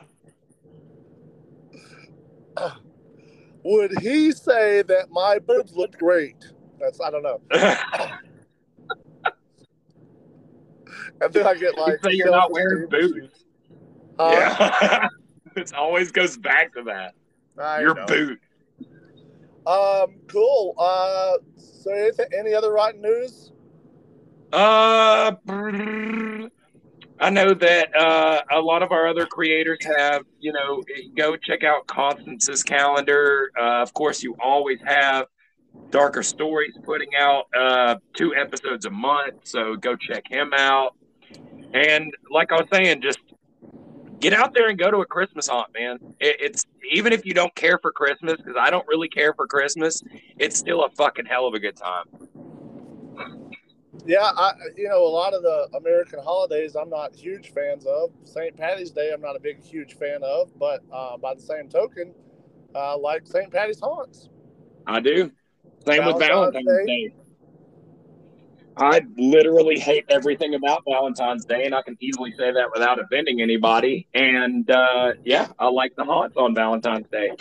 [3.64, 6.38] Would he say that my boobs looked great?
[6.80, 7.42] That's I don't know.
[11.22, 13.30] And then I get like, so you're not wearing self-esteem
[14.20, 14.70] Huh?
[14.82, 15.08] yeah.
[15.56, 17.14] it always goes back to that.
[17.58, 18.06] I Your know.
[18.06, 18.40] boot.
[19.66, 20.76] Um, cool.
[20.78, 23.52] Uh, so anything, any other rotten news?
[24.52, 25.32] Uh,
[27.22, 30.82] I know that uh, a lot of our other creators have, you know,
[31.16, 33.52] go check out Constance's calendar.
[33.60, 35.28] Uh, of course, you always have
[35.92, 40.96] Darker Stories putting out uh, two episodes a month, so go check him out.
[41.74, 43.20] And like I was saying, just
[44.20, 45.98] get out there and go to a Christmas haunt, man.
[46.20, 49.48] It, it's even if you don't care for Christmas, because I don't really care for
[49.48, 50.02] Christmas,
[50.38, 52.06] it's still a fucking hell of a good time.
[54.06, 58.12] Yeah, I you know a lot of the American holidays I'm not huge fans of.
[58.24, 58.56] St.
[58.56, 62.14] Patty's Day I'm not a big huge fan of, but uh, by the same token,
[62.76, 63.52] I like St.
[63.52, 64.30] Patty's haunts.
[64.88, 65.32] I do.
[65.86, 67.14] Same with Valentine's Valentine's Day.
[68.78, 73.42] I literally hate everything about Valentine's Day, and I can easily say that without offending
[73.42, 74.08] anybody.
[74.14, 77.32] And uh, yeah, I like the haunts on Valentine's Day.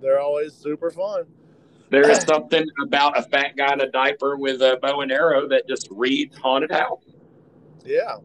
[0.00, 1.24] They're always super fun.
[1.90, 5.48] There is something about a fat guy in a diaper with a bow and arrow
[5.48, 7.04] that just reads haunted house.
[7.84, 8.16] Yeah.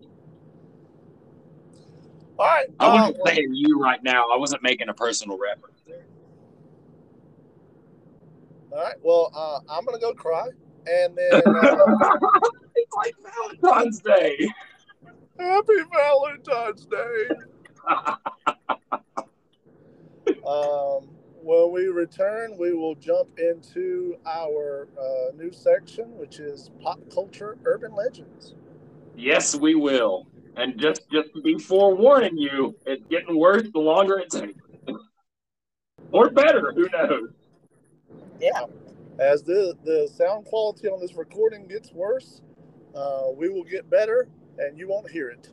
[2.39, 2.67] All right.
[2.79, 4.25] I wasn't saying you right now.
[4.33, 5.79] I wasn't making a personal reference.
[5.87, 6.05] there.
[8.71, 8.95] all right.
[9.03, 10.47] Well, uh, I'm gonna go cry,
[10.87, 12.17] and then uh,
[12.75, 13.15] it's like
[13.61, 14.47] Valentine's Day.
[15.39, 17.29] Happy Valentine's Day.
[20.45, 21.07] Um,
[21.43, 27.57] when we return, we will jump into our uh, new section, which is pop culture
[27.65, 28.55] urban legends.
[29.15, 30.27] Yes, we will.
[30.57, 34.61] And just just to be forewarning you, it's getting worse the longer it takes.
[36.11, 37.29] or better, who knows?
[38.39, 38.65] Yeah.
[39.19, 42.41] As the, the sound quality on this recording gets worse,
[42.95, 45.49] uh, we will get better and you won't hear it.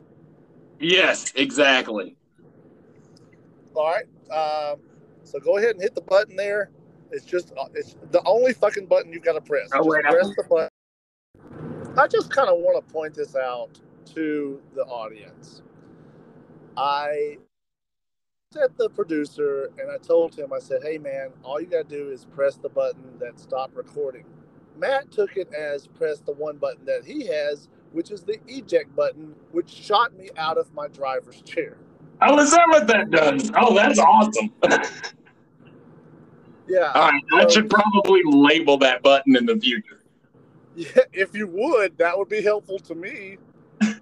[0.79, 2.15] Yes, exactly.
[3.75, 4.05] All right.
[4.31, 4.79] Um,
[5.23, 6.71] so go ahead and hit the button there.
[7.11, 9.69] It's just uh, it's the only fucking button you've got to press.
[9.73, 10.69] Oh, wait, press the button.
[11.97, 13.79] I just kind of want to point this out
[14.13, 15.63] to the audience.
[16.77, 17.37] I
[18.57, 21.95] at the producer and I told him, I said, hey man, all you got to
[21.95, 24.25] do is press the button that stop recording.
[24.75, 28.95] Matt took it as press the one button that he has, which is the eject
[28.95, 31.77] button, which shot me out of my driver's chair.
[32.23, 33.51] Oh, is that what that does?
[33.55, 34.51] Oh, that's awesome.
[36.71, 36.91] Yeah.
[36.93, 40.03] All right, I should probably label that button in the future.
[40.75, 43.37] Yeah, if you would, that would be helpful to me.
[43.81, 43.97] I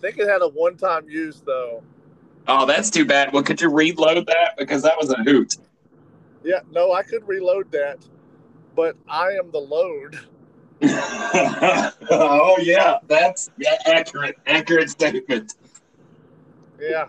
[0.00, 1.82] think it had a one-time use though.
[2.48, 3.32] Oh, that's too bad.
[3.32, 5.56] Well, could you reload that because that was a hoot.
[6.42, 7.98] Yeah, no, I could reload that,
[8.74, 10.18] but I am the load.
[10.82, 14.36] oh yeah, that's yeah, accurate.
[14.46, 15.54] Accurate statement.
[16.80, 17.06] Yeah.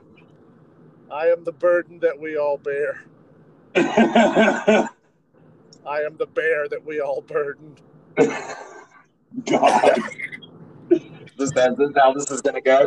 [1.12, 3.04] I am the burden that we all bear.
[3.76, 4.88] I
[5.86, 7.76] am the bear that we all burden.
[8.17, 10.00] God.
[11.38, 12.86] Is that this how this is gonna go?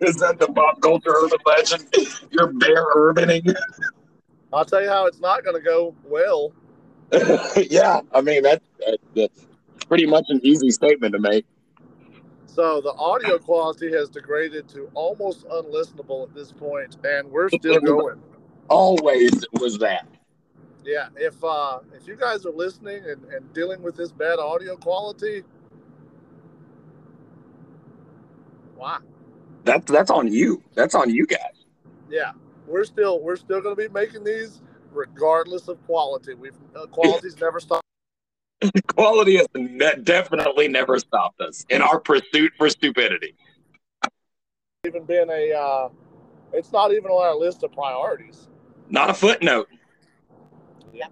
[0.00, 1.84] Is that the pop culture urban legend?
[2.30, 3.54] You're bear urbaning?
[4.52, 6.52] I'll tell you how it's not going to go well.
[7.70, 9.46] yeah, I mean that, that that's
[9.88, 11.46] pretty much an easy statement to make.
[12.46, 17.80] So the audio quality has degraded to almost unlistenable at this point, and we're still
[17.80, 18.20] going.
[18.68, 20.06] Always was that.
[20.84, 24.76] Yeah, if uh, if you guys are listening and, and dealing with this bad audio
[24.76, 25.42] quality,
[28.76, 29.00] wow,
[29.66, 30.62] That's that's on you.
[30.74, 31.64] That's on you guys.
[32.08, 32.32] yeah,
[32.66, 36.34] we're still we're still going to be making these regardless of quality.
[36.34, 37.82] We've uh, quality's never stopped.
[38.86, 43.34] Quality has ne- definitely never stopped us in our pursuit for stupidity.
[44.86, 45.88] Even been a, uh,
[46.54, 48.48] it's not even on our list of priorities.
[48.88, 49.68] Not a footnote.
[50.94, 51.08] Yeah.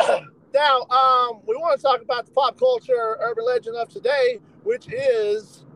[0.54, 4.90] now, um, we want to talk about the pop culture urban legend of today, which
[4.90, 5.66] is.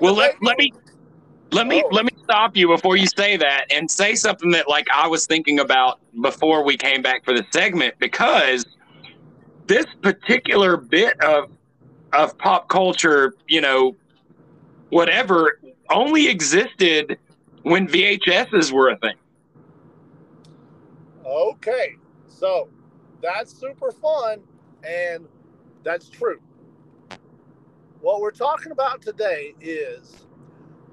[0.00, 0.72] Well, let- let me-
[1.52, 1.88] Let me Oh.
[1.90, 5.26] let me stop you before you say that and say something that like I was
[5.26, 8.64] thinking about before we came back for the segment because
[9.66, 11.50] this particular bit of
[12.12, 13.96] of pop culture, you know,
[14.90, 15.60] whatever,
[15.90, 17.18] only existed
[17.62, 19.16] when VHSs were a thing.
[21.24, 21.96] Okay,
[22.28, 22.68] so
[23.22, 24.40] that's super fun,
[24.82, 25.26] and
[25.84, 26.40] that's true.
[28.00, 30.24] What we're talking about today is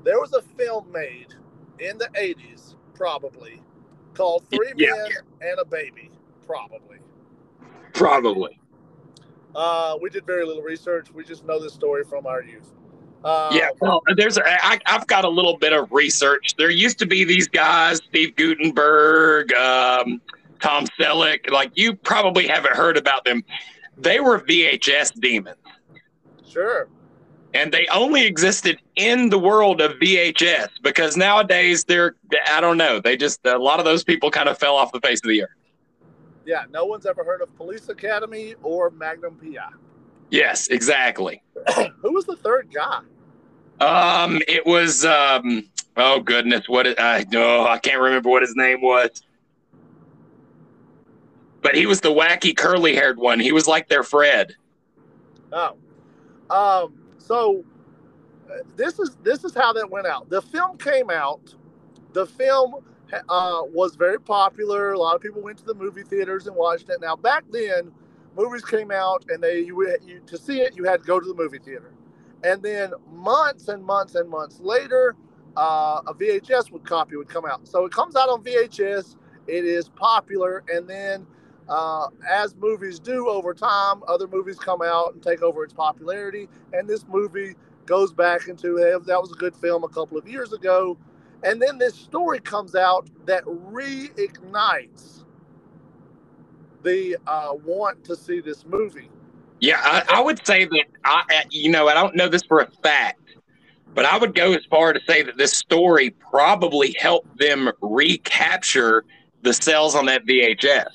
[0.07, 1.33] there was a film made
[1.79, 3.61] in the 80s, probably,
[4.13, 4.91] called Three Yeah.
[4.91, 6.11] Men and a Baby,
[6.45, 6.99] probably.
[7.93, 8.57] Probably.
[9.53, 11.11] Uh, we did very little research.
[11.13, 12.71] We just know this story from our youth.
[13.25, 16.55] Uh, Yeah, well, there's a, I, I've got a little bit of research.
[16.57, 20.21] There used to be these guys, Steve Guttenberg, um,
[20.61, 21.49] Tom Selleck.
[21.51, 23.43] Like you probably haven't heard about them.
[23.97, 25.57] They were VHS demons,
[26.47, 26.87] Sure.
[27.53, 32.15] And they only existed in the world of VHS because nowadays they're
[32.49, 32.99] I don't know.
[32.99, 35.43] They just a lot of those people kind of fell off the face of the
[35.43, 35.49] earth.
[36.45, 39.69] Yeah, no one's ever heard of Police Academy or Magnum PI.
[40.29, 41.41] Yes, exactly.
[42.01, 43.01] Who was the third guy?
[43.79, 45.69] Um, it was um.
[45.95, 49.09] Oh goodness, what it, I no, I can't remember what his name was.
[51.61, 53.39] But he was the wacky curly haired one.
[53.39, 54.55] He was like their Fred.
[55.51, 55.75] Oh,
[56.49, 56.93] um,
[57.27, 57.63] so
[58.49, 60.29] uh, this is this is how that went out.
[60.29, 61.55] The film came out.
[62.13, 62.75] The film
[63.13, 64.93] uh, was very popular.
[64.93, 67.01] A lot of people went to the movie theaters and watched it.
[67.01, 67.91] Now back then,
[68.37, 71.27] movies came out and they you, you to see it you had to go to
[71.27, 71.93] the movie theater,
[72.43, 75.15] and then months and months and months later,
[75.57, 77.67] uh, a VHS would copy would come out.
[77.67, 79.15] So it comes out on VHS.
[79.47, 81.27] It is popular, and then
[81.69, 86.47] uh, as movies do over time, other movies come out and take over its popularity.
[86.73, 87.55] And this movie
[87.85, 90.97] goes back into hey, that was a good film a couple of years ago.
[91.43, 95.23] And then this story comes out that reignites
[96.83, 99.09] the uh, want to see this movie.
[99.59, 102.69] Yeah, I, I would say that I, you know, I don't know this for a
[102.83, 103.35] fact,
[103.93, 109.03] but I would go as far to say that this story probably helped them recapture
[109.41, 110.89] the sales on that VHS.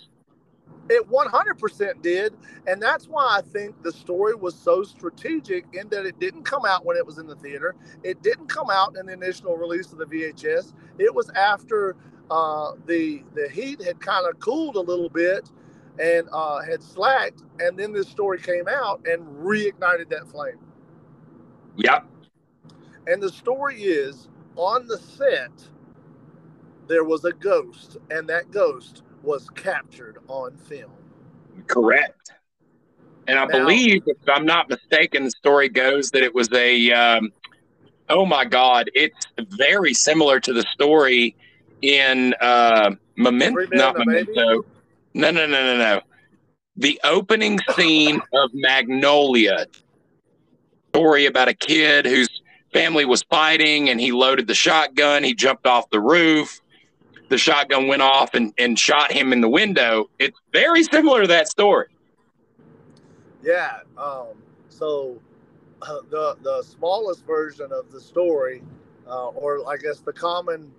[0.88, 2.34] It 100% did.
[2.66, 6.64] And that's why I think the story was so strategic in that it didn't come
[6.64, 7.74] out when it was in the theater.
[8.02, 10.72] It didn't come out in the initial release of the VHS.
[10.98, 11.96] It was after
[12.30, 15.48] uh, the, the heat had kind of cooled a little bit
[15.98, 17.42] and uh, had slacked.
[17.60, 20.58] And then this story came out and reignited that flame.
[21.76, 22.06] Yep.
[23.06, 25.50] And the story is on the set,
[26.88, 30.90] there was a ghost, and that ghost was captured on film.
[31.66, 32.30] Correct.
[33.26, 36.90] And I Now- believe, if I'm not mistaken, the story goes that it was a.
[36.92, 37.32] Um,
[38.08, 38.90] oh my God!
[38.94, 41.36] It's very similar to the story
[41.82, 43.66] in uh, Memento.
[43.72, 44.32] Not and a Baby?
[44.34, 44.64] Memento.
[45.14, 46.00] No, no, no, no, no.
[46.76, 49.66] The opening scene of Magnolia.
[50.94, 52.28] Story about a kid whose
[52.72, 55.22] family was fighting, and he loaded the shotgun.
[55.22, 56.60] He jumped off the roof.
[57.32, 60.10] The shotgun went off and, and shot him in the window.
[60.18, 61.86] It's very similar to that story.
[63.42, 63.78] Yeah.
[63.96, 64.34] Um,
[64.68, 65.18] so
[65.80, 68.62] uh, the the smallest version of the story,
[69.08, 70.70] uh, or I guess the common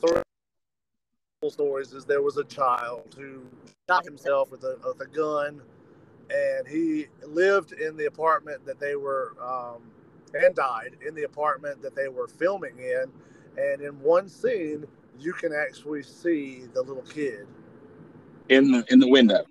[0.00, 0.24] thread
[1.48, 3.44] stories is there was a child who
[3.88, 5.62] shot himself with a with a gun,
[6.28, 9.80] and he lived in the apartment that they were um,
[10.34, 13.04] and died in the apartment that they were filming in,
[13.56, 14.84] and in one scene
[15.22, 17.46] you can actually see the little kid
[18.48, 19.44] in the in the window.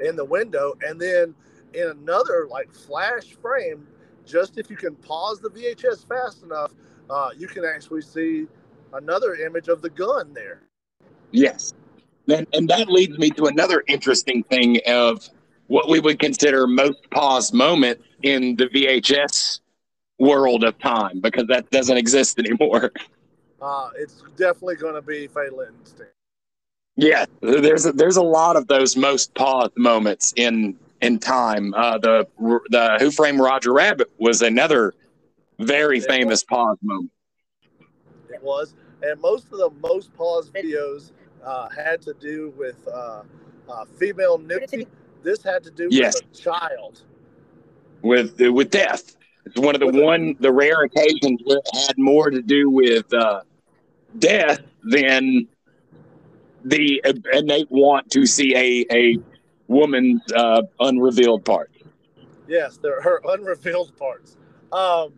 [0.00, 1.34] in the window and then
[1.74, 3.86] in another like flash frame
[4.24, 6.72] just if you can pause the vhs fast enough
[7.10, 8.46] uh, you can actually see
[8.94, 10.62] another image of the gun there
[11.34, 11.74] Yes.
[12.28, 15.28] And, and that leads me to another interesting thing of
[15.66, 19.60] what we would consider most paused moment in the VHS
[20.18, 22.92] world of time because that doesn't exist anymore.
[23.64, 26.14] Uh, it's definitely going to be fatal instinct
[26.96, 31.74] Yeah, there's a, there's a lot of those most paused moments in in time.
[31.74, 32.26] Uh, the
[32.70, 34.94] the Who Framed Roger Rabbit was another
[35.58, 36.06] very Yeah.
[36.08, 37.10] famous pause moment.
[38.32, 41.12] it was and most of the most paused videos
[41.44, 43.22] uh, had to do with uh,
[43.68, 44.86] uh, female nudity
[45.22, 46.14] this had to do Yes.
[46.14, 47.02] with a child
[48.02, 49.16] with with death.
[49.46, 52.42] It's one of the With a- one the rare occasions where it had more to
[52.42, 53.42] do with uh,
[54.18, 55.48] death then
[56.64, 57.02] the
[57.32, 59.18] and they want to see a a
[59.68, 61.70] woman's uh, unrevealed part.
[62.46, 64.36] Yes, they're her unrevealed parts.
[64.72, 65.14] Um,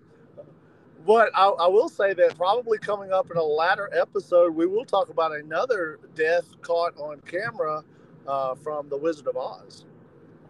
[1.06, 4.84] but I, I will say that probably coming up in a latter episode, we will
[4.84, 7.82] talk about another death caught on camera
[8.26, 9.84] uh, from The Wizard of Oz.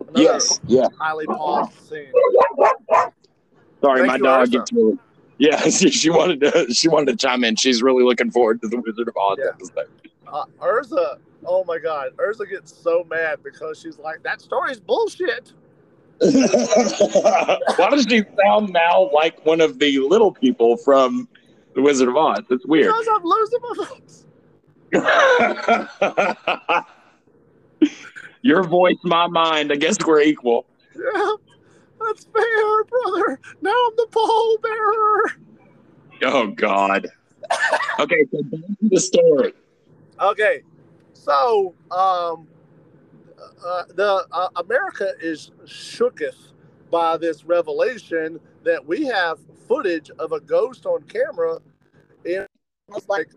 [0.01, 0.89] Another Yes, yeah.
[0.99, 2.13] highly paused scene.
[3.83, 4.99] Sorry, Thank my dog gets really.
[5.39, 7.57] Yeah, she, she wanted to she wanted to chime in.
[7.57, 9.49] She's really looking forward to the Wizard of Oz Yeah.
[9.51, 9.89] episode.
[10.27, 15.53] Uh, Urza, oh my God, Urza gets so mad because she's like, that story's bullshit.
[16.19, 17.59] Why
[17.91, 21.29] does she sound now like one of the little people from
[21.75, 22.41] the Wizard of Oz?
[22.51, 22.87] It's weird.
[22.87, 24.25] Because I'm losing my voice.
[28.43, 29.73] Your voice, my mind.
[29.73, 30.65] I guess we're equal.
[30.95, 31.33] Yeah,
[32.07, 33.41] that's fair, brother.
[33.61, 35.25] Now I'm the pole bearer.
[36.23, 37.09] Oh God.
[38.01, 39.53] Okay, so back to the story.
[40.21, 40.63] Okay,
[41.13, 42.47] so um,
[43.65, 46.53] uh, the uh, America is shooketh
[46.91, 49.39] by this revelation that we have
[49.69, 51.59] footage of a ghost on camera
[52.25, 52.47] in
[53.09, 53.31] like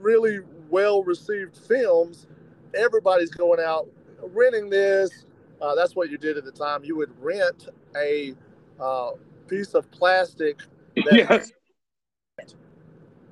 [0.00, 2.26] really well received films.
[2.74, 3.88] Everybody's going out
[4.20, 5.26] renting this.
[5.60, 6.84] Uh, that's what you did at the time.
[6.84, 8.34] You would rent a
[8.80, 9.12] uh,
[9.48, 10.58] piece of plastic.
[10.96, 11.52] That, Yes.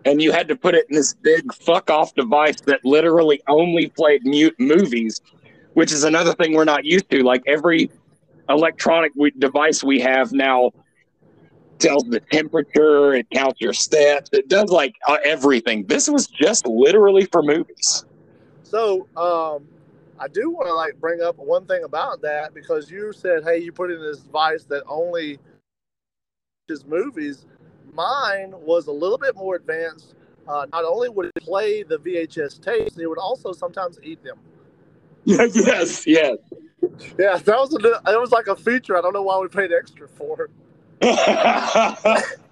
[0.07, 3.89] And you had to put it in this big fuck off device that literally only
[3.89, 5.21] played mute movies,
[5.73, 7.23] which is another thing we're not used to.
[7.23, 7.91] Like every
[8.51, 10.73] electronic we, device we have now
[11.79, 15.87] tells the temperature, it counts your steps, it does like uh, everything.
[15.87, 18.05] This was just literally for movies.
[18.63, 19.67] So, um,
[20.25, 23.59] I do want to like bring up one thing about that because you said, "Hey,
[23.59, 25.39] you put in this device that only
[26.71, 27.45] is movies."
[27.93, 30.15] Mine was a little bit more advanced.
[30.49, 34.39] Uh, not only would it play the VHS tapes, it would also sometimes eat them.
[35.25, 36.39] yes, yes.
[37.19, 38.97] Yeah, that was a, that was like a feature.
[38.97, 40.49] I don't know why we paid extra for.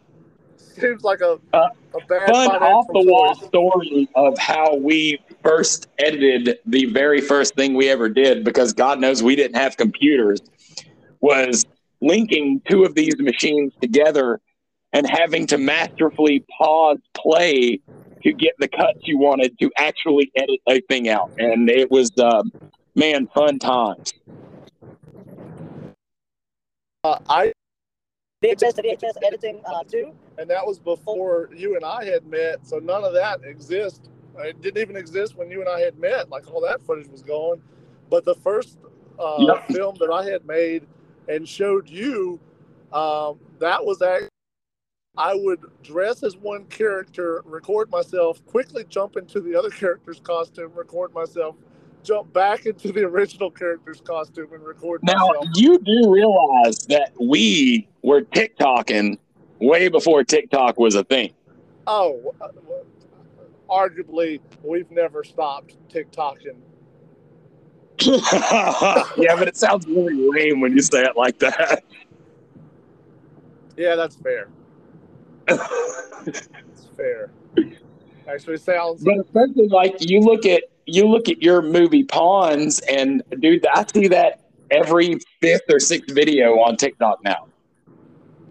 [0.79, 5.89] Seems like a Uh, a bad fun off the wall story of how we first
[5.99, 10.41] edited the very first thing we ever did because God knows we didn't have computers
[11.21, 11.65] was
[12.01, 14.41] linking two of these machines together
[14.93, 17.81] and having to masterfully pause play
[18.23, 22.11] to get the cuts you wanted to actually edit a thing out and it was
[22.19, 22.51] um,
[22.95, 24.13] Man, fun times.
[27.05, 27.53] Uh, I
[28.43, 30.13] VHS to VHS editing uh, too.
[30.39, 34.09] and that was before you and I had met, so none of that exists.
[34.39, 36.31] It didn't even exist when you and I had met.
[36.31, 37.63] Like all that footage was gone.
[38.11, 38.79] But the first
[39.19, 39.69] uh, Yep.
[39.73, 40.87] film that I had made
[41.29, 42.41] and showed you,
[42.93, 44.29] um, that was act-
[45.17, 50.73] I would dress as one character, record myself, quickly jump into the other character's costume,
[50.75, 51.57] record myself,
[52.03, 55.47] jump back into the original character's costume, and record Now, myself.
[55.55, 59.19] you do realize that we were TikToking
[59.61, 61.33] way before TikTok was a thing.
[61.87, 62.49] Oh, uh,
[63.71, 66.57] arguably, we've never stopped TikToking.
[68.03, 71.85] yeah, but it sounds really lame when you say it like that.
[73.77, 74.49] Yeah, that's fair.
[76.25, 77.33] It's fair.
[78.29, 79.03] Actually, sounds.
[79.05, 83.85] But especially like you look at you look at your movie Pawns, and dude, I
[83.93, 87.47] see that every fifth or sixth video on TikTok now.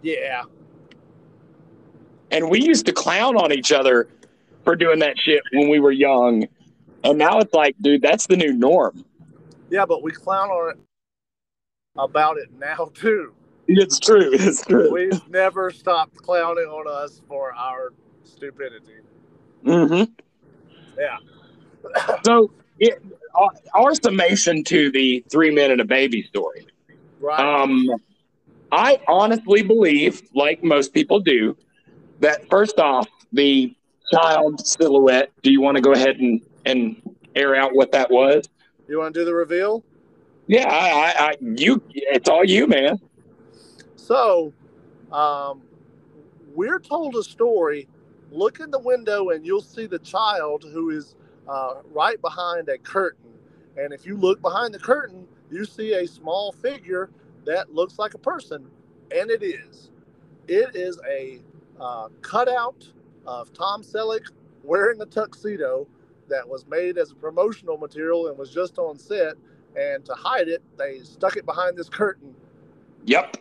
[0.04, 0.44] Yeah,
[2.32, 4.08] And we used to clown on each other
[4.64, 6.48] for doing that shit when we were young,
[7.04, 9.06] and now it's like, dude, that's the new norm.
[9.70, 10.80] yeah, but we clown on it
[11.98, 13.34] about it now too.
[13.68, 14.32] It's true.
[14.34, 14.92] It's true.
[14.92, 17.94] We've never stopped clowning on us for our
[18.24, 19.02] stupidity.
[19.64, 20.04] Hmm
[20.98, 21.18] Yeah.
[22.24, 23.04] So, it,
[23.36, 26.68] our, our summation to the three men and a baby story.
[27.20, 27.40] Right.
[27.40, 27.90] Um,
[28.72, 31.58] I honestly believe, like most people do,
[32.20, 33.76] that first off, the
[34.12, 35.32] child silhouette.
[35.42, 37.02] Do you want to go ahead and and
[37.36, 38.48] air out what that was?
[38.92, 39.84] you want to do the reveal?
[40.48, 41.82] Yeah, I, I, I you.
[41.94, 43.00] It's all you, man.
[43.96, 44.52] So,
[45.12, 45.62] um,
[46.54, 47.88] we're told a story.
[48.32, 51.16] Look in the window, and you'll see the child who is
[51.48, 53.30] uh, right behind a curtain.
[53.78, 57.10] And if you look behind the curtain, you see a small figure
[57.46, 58.68] that looks like a person,
[59.16, 59.92] and it is.
[60.48, 61.42] It is a
[61.80, 62.88] uh, cutout
[63.26, 64.28] of Tom Selleck
[64.64, 65.88] wearing a tuxedo
[66.30, 69.34] that was made as a promotional material and was just on set.
[69.76, 72.36] And to hide it, they stuck it behind this curtain
[73.06, 73.38] Yep.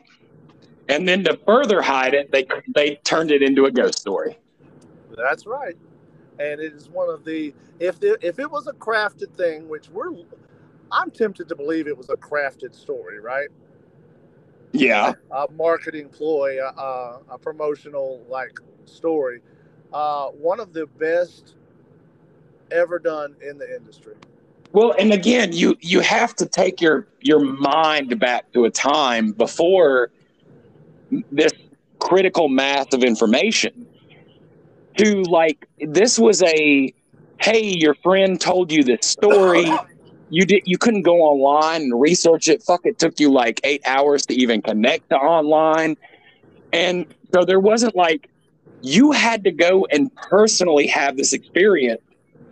[0.89, 4.39] And then to further hide it, they they turned it into a ghost story.
[5.17, 5.77] That's right.
[6.39, 9.89] And it is one of the if the, if it was a crafted thing, which
[9.91, 10.13] we're
[10.93, 13.49] I'm tempted to believe it was a crafted story, right?
[14.73, 15.13] Yeah.
[15.31, 19.41] A marketing ploy, a, a, a promotional like story.
[19.93, 21.55] Uh, one of the best
[22.71, 24.15] ever done in the industry.
[24.73, 29.33] Well, and again, you you have to take your your mind back to a time
[29.33, 30.13] before
[31.33, 31.53] this
[31.99, 33.87] critical mass of information.
[35.05, 36.93] To like, this was a
[37.41, 39.71] hey, your friend told you this story.
[40.33, 42.63] You did you couldn't go online and research it.
[42.63, 45.97] Fuck, it took you like eight hours to even connect to online,
[46.73, 48.31] and so there wasn't like
[48.81, 52.01] you had to go and personally have this experience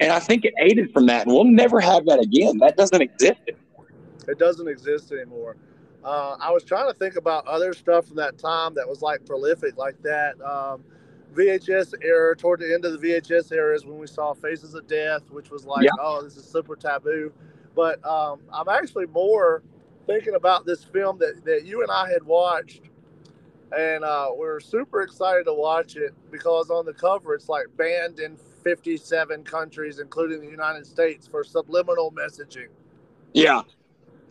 [0.01, 1.27] and I think it aided from that.
[1.27, 2.59] And we'll never have that again.
[2.59, 3.41] That doesn't exist.
[3.47, 5.57] It doesn't exist anymore.
[6.05, 9.25] Uh, I was trying to think about other stuff from that time that was like
[9.27, 10.41] prolific like that.
[10.41, 10.85] Um,
[11.39, 14.87] VHS era, toward the end of the VHS era, is when we saw Faces of
[14.89, 15.91] Death, which was like, Yeah.
[16.01, 17.33] oh, this is super taboo.
[17.77, 19.63] But um, I'm actually more
[20.07, 22.83] thinking about this film that, that you and I had watched.
[23.77, 28.19] And uh, we're super excited to watch it because on the cover it's like banned
[28.19, 32.69] in 57 countries, including the United States, for subliminal messaging.
[33.35, 33.63] Yeah.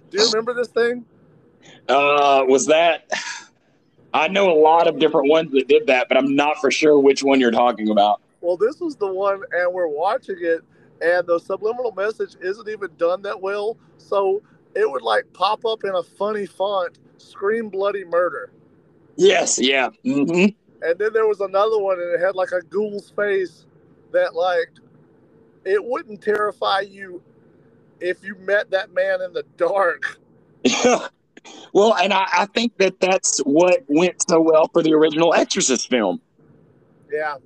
[0.09, 1.05] Do you remember this thing?
[1.87, 3.09] Uh, was that?
[4.17, 6.99] I know a lot of different ones that did that, but I'm not for sure
[6.99, 8.21] which one you're talking about.
[8.41, 10.61] Well, this was the one, and we're watching it,
[11.01, 13.77] and the subliminal message isn't even done that well.
[13.97, 14.41] So
[14.75, 18.51] it would like pop up in a funny font, "Scream Bloody Murder,"
[19.17, 19.59] Yes.
[19.59, 19.89] Yeah.
[20.03, 20.47] hmm
[20.81, 23.65] and then there was another one, and it had like a ghoul's face
[24.11, 24.69] that like
[25.65, 27.21] it wouldn't terrify you
[27.99, 30.19] if you met that man in the dark.
[31.73, 35.89] well, and I, I think that that's what went so well for the original Exorcist
[35.89, 36.21] film.
[37.11, 37.37] Yeah,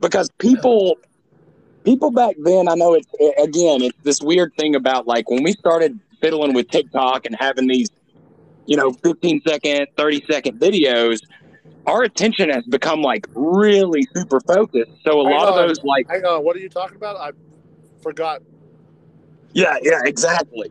[0.00, 0.96] because people
[1.84, 3.06] people back then i know it's
[3.42, 7.66] again it's this weird thing about like when we started fiddling with tiktok and having
[7.68, 7.88] these
[8.66, 11.20] you know 15 second 30 second videos
[11.86, 14.90] our attention has become like really super focused.
[15.02, 17.16] So a Hang lot of those like hang on, what are you talking about?
[17.16, 17.30] I
[18.02, 18.42] forgot.
[19.54, 20.70] yeah yeah exactly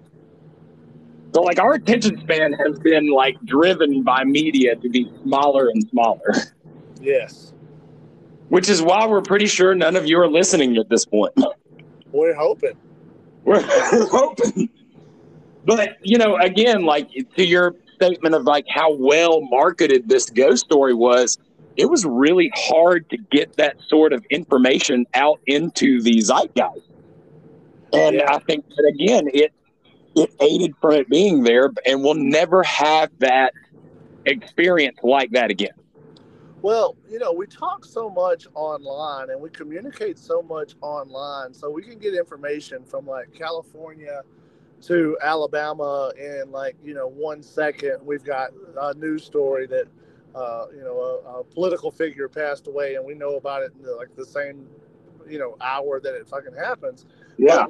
[1.34, 5.88] so like our attention span has been like driven by media to be smaller and
[5.90, 6.34] smaller
[7.02, 7.54] Yes,
[8.50, 11.34] which is why we're pretty sure none of you are listening at this point
[12.12, 12.76] we're hoping.
[13.44, 14.70] We're hoping.
[15.66, 20.66] But you know, again, like to your statement of like how well marketed this ghost
[20.66, 21.38] story was,
[21.76, 26.82] it was really hard to get that sort of information out into the zeitgeist.
[27.94, 28.34] And Yeah.
[28.34, 29.52] I think that again, it
[30.18, 33.54] it aided from it being there, and we'll never have that
[34.26, 35.74] experience like that again.
[36.62, 41.70] Well, you know, we talk so much online and we communicate so much online, so
[41.70, 44.22] we can get information from like California
[44.82, 47.98] to Alabama in like you know one second.
[48.04, 49.88] We've got a news story that
[50.36, 53.84] uh, you know a, a political figure passed away, and we know about it in
[53.84, 54.68] the, like the same
[55.30, 57.06] you know hour that it fucking happens.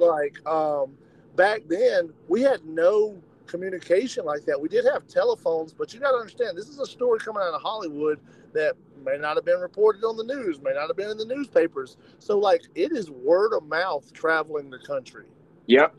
[0.00, 0.96] like um,
[1.38, 3.16] back then, we had no
[3.46, 4.60] communication like that.
[4.60, 7.54] We did have telephones, but you got to understand this is a story coming out
[7.54, 8.20] of Hollywood
[8.52, 11.24] that may not have been reported on the news, may not have been in the
[11.24, 11.96] newspapers.
[12.18, 15.26] So like it is word of mouth traveling the country.
[15.66, 15.94] Yep.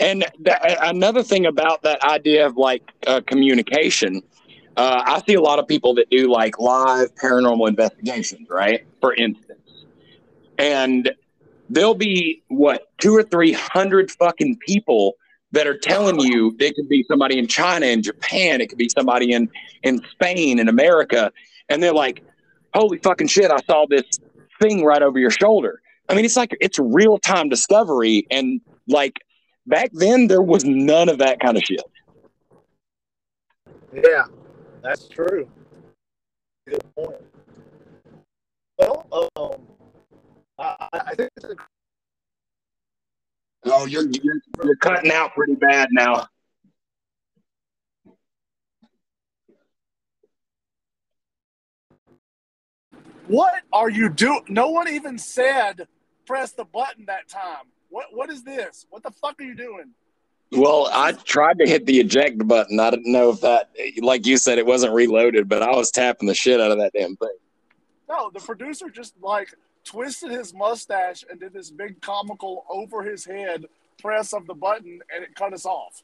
[0.00, 4.22] And th- another thing about that idea of like uh, communication,
[4.76, 8.84] uh, I see a lot of people that do like live paranormal investigations, right?
[9.00, 9.84] For instance,
[10.58, 11.14] and
[11.70, 15.14] there'll be what two or three hundred fucking people
[15.52, 18.90] that are telling you it could be somebody in China and Japan, it could be
[18.90, 19.48] somebody in
[19.82, 21.32] in Spain and America,
[21.68, 22.22] and they're like,
[22.74, 23.50] "Holy fucking shit!
[23.50, 24.04] I saw this
[24.60, 29.20] thing right over your shoulder." I mean, it's like it's real time discovery, and like
[29.66, 31.82] back then there was none of that kind of shit.
[33.92, 34.24] Yeah,
[34.82, 35.48] that's true.
[36.68, 37.16] Good point.
[38.78, 39.66] Well, um,
[40.60, 41.54] I, I think it's a
[43.64, 46.26] Oh, you're you're, you're cutting out pretty bad now.
[53.26, 54.42] What are you doing?
[54.48, 55.86] No one even said
[56.26, 57.66] press the button that time.
[57.90, 58.86] What what is this?
[58.90, 59.90] What the fuck are you doing?
[60.52, 62.80] Well, I tried to hit the eject button.
[62.80, 66.26] I didn't know if that, like you said, it wasn't reloaded, but I was tapping
[66.26, 67.36] the shit out of that damn thing.
[68.08, 69.54] No, the producer just like
[69.84, 73.64] twisted his mustache and did this big comical over his head
[74.00, 76.02] press of the button and it cut us off.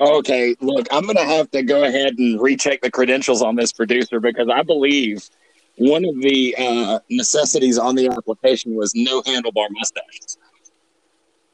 [0.00, 4.20] Okay, look, I'm gonna have to go ahead and recheck the credentials on this producer
[4.20, 5.28] because I believe
[5.76, 10.38] one of the uh, necessities on the application was no handlebar mustaches.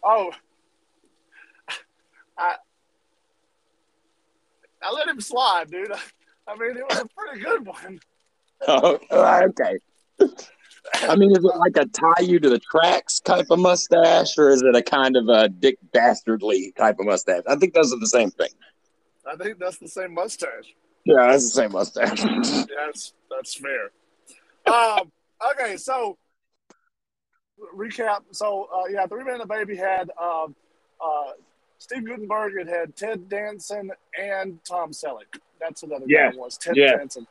[0.03, 0.31] Oh,
[2.39, 2.57] I
[4.83, 5.91] I let him slide, dude.
[6.47, 8.01] I mean, it was a pretty good one.
[8.67, 9.79] Oh, okay.
[11.03, 14.51] I mean, is it like a tie you to the tracks type of mustache, or
[14.51, 17.43] is it a kind of a Dick Dastardly type of mustache?
[17.49, 18.51] I think those are the same thing.
[19.27, 20.75] I think that's the same mustache.
[21.05, 22.23] Yeah, that's the same mustache.
[22.77, 23.91] That's that's fair.
[24.73, 25.13] Um,
[25.53, 26.17] okay, so
[27.77, 28.21] recap.
[28.33, 30.55] So uh, yeah, Three Man and a Baby had um,
[31.05, 31.33] uh,
[31.79, 32.55] Steve Guttenberg.
[32.59, 35.39] It had Ted Danson and Tom Selleck.
[35.61, 36.57] That's another the other Yeah, guy was.
[36.57, 36.97] Ted yeah.
[36.97, 37.27] Danson.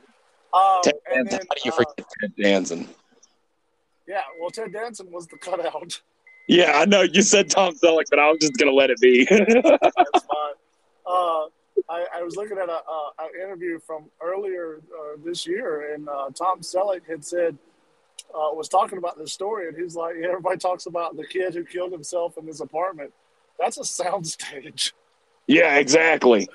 [0.54, 1.40] Um, Ted and Danson.
[1.40, 2.88] then, How do you uh, forget Ted Danson?
[4.08, 6.02] Yeah, well, Ted Danson was the cutout.
[6.48, 9.26] Yeah, I know you said Tom Selleck, but I was just gonna let it be.
[9.30, 10.54] That's fine.
[11.06, 11.46] Uh,
[11.90, 16.08] I, I was looking at a, a, an interview from earlier uh, this year, and
[16.10, 17.58] uh, Tom Selleck had said
[18.34, 21.64] uh, was talking about this story, and he's like, everybody talks about the kid who
[21.64, 23.12] killed himself in his apartment.
[23.60, 24.92] That's a soundstage.
[25.48, 26.48] yeah, exactly.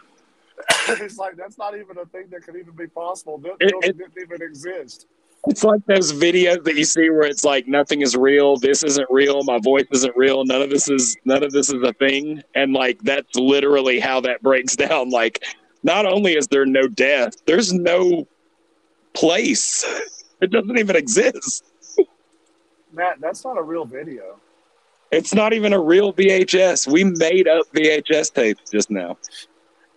[0.98, 3.38] he's like, that's not even a thing that could even be possible.
[3.38, 5.06] That It- building it- didn't even exist.
[5.46, 9.06] It's like those videos that you see where it's like nothing is real, this isn't
[9.08, 12.42] real, my voice isn't real, none of this is none of this is a thing.
[12.54, 15.10] And like that's literally how that breaks down.
[15.10, 15.42] Like
[15.82, 18.26] not only is there no death, there's no
[19.14, 19.84] place.
[20.40, 21.64] It doesn't even exist.
[22.92, 24.38] Matt, that's not a real video.
[25.10, 26.86] It's not even a real VHS.
[26.86, 29.18] We made up VHS tapes just now.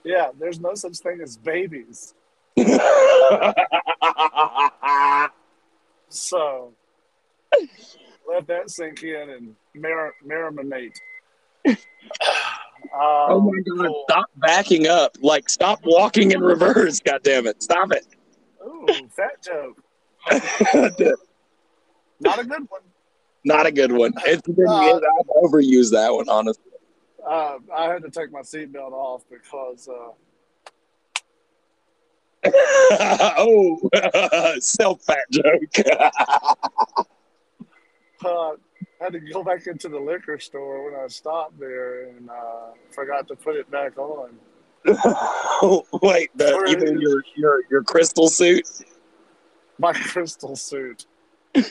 [0.03, 2.15] Yeah, there's no such thing as babies.
[6.13, 6.73] So
[8.27, 10.91] let that sink in and mar- marinate.
[12.93, 15.15] oh Um, my god, stop backing up.
[15.21, 17.63] Like stop walking in reverse, god damn it.
[17.63, 18.05] Stop it.
[18.65, 18.85] Ooh,
[19.15, 19.81] fat joke.
[22.19, 22.81] Not a good one.
[23.45, 24.13] Not a good one.
[24.25, 26.63] It's been, Uh, I've overused that one, honestly.
[27.27, 30.09] Uh, I had to take my seatbelt off because uh,
[33.37, 33.77] oh,
[34.59, 35.79] self fat joke.
[38.25, 38.55] uh, I
[38.99, 43.27] had to go back into the liquor store when I stopped there and uh, forgot
[43.27, 44.31] to put it back on.
[46.01, 48.67] Wait, the, you mean your, your your crystal suit?
[49.77, 51.05] My crystal suit.
[51.55, 51.63] my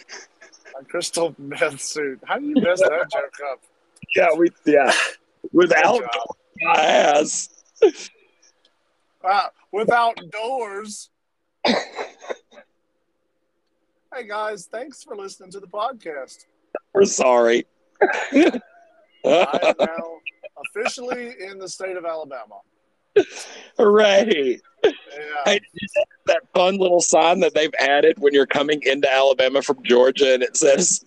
[0.88, 2.20] crystal meth suit.
[2.24, 3.60] How do you mess that joke up?
[4.14, 4.92] Yeah, we yeah.
[5.52, 6.02] Without
[6.60, 7.48] my ass.
[9.22, 11.10] Uh, without doors.
[11.64, 11.74] hey
[14.26, 16.46] guys, thanks for listening to the podcast.
[16.94, 17.66] We're sorry.
[18.02, 18.60] I
[19.24, 20.18] am now
[20.74, 22.60] officially in the state of Alabama.
[23.76, 24.60] Hooray.
[24.84, 24.90] Yeah.
[25.44, 25.60] Hey,
[26.26, 30.42] that fun little sign that they've added when you're coming into Alabama from Georgia and
[30.42, 31.04] it says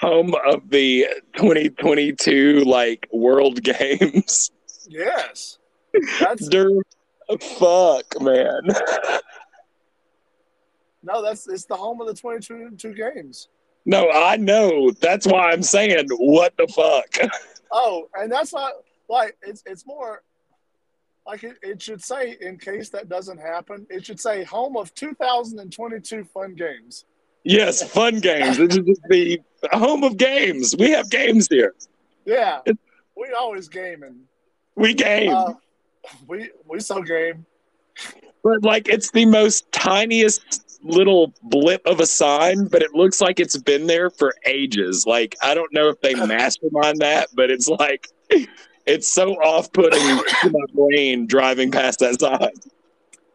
[0.00, 1.06] home of the
[1.36, 4.50] 2022 like world games.
[4.88, 5.58] Yes.
[6.20, 6.84] That's Dude,
[7.38, 8.60] fuck, man.
[11.02, 13.48] no, that's it's the home of the 22 two games.
[13.86, 14.90] No, I know.
[14.90, 17.30] That's why I'm saying what the fuck.
[17.72, 18.72] Oh, and that's not
[19.08, 20.22] like it's it's more
[21.26, 24.92] like it, it should say in case that doesn't happen, it should say home of
[24.94, 27.04] 2022 fun games.
[27.44, 28.58] Yes, fun games.
[28.58, 29.40] This is the
[29.72, 30.74] home of games.
[30.78, 31.74] We have games here.
[32.24, 32.60] Yeah.
[33.16, 34.22] We always gaming.
[34.74, 35.32] We game.
[35.32, 35.54] Uh,
[36.26, 37.46] we we so game.
[38.42, 43.38] But like it's the most tiniest little blip of a sign, but it looks like
[43.38, 45.06] it's been there for ages.
[45.06, 48.08] Like I don't know if they mastermind that, but it's like
[48.86, 52.50] it's so off-putting to my brain driving past that sign.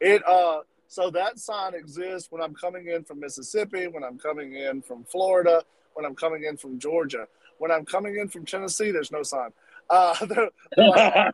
[0.02, 4.56] It uh so that sign exists when I'm coming in from Mississippi, when I'm coming
[4.56, 5.62] in from Florida,
[5.94, 7.28] when I'm coming in from Georgia.
[7.58, 9.50] When I'm coming in from Tennessee, there's no sign.
[9.90, 11.32] Uh they're- they're like,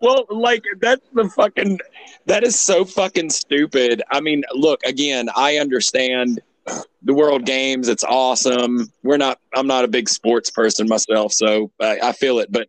[0.00, 1.78] well, like that's the fucking
[2.26, 4.02] that is so fucking stupid.
[4.10, 6.40] I mean, look, again, I understand
[7.02, 8.92] the World Games, it's awesome.
[9.02, 12.68] We're not I'm not a big sports person myself, so I, I feel it, but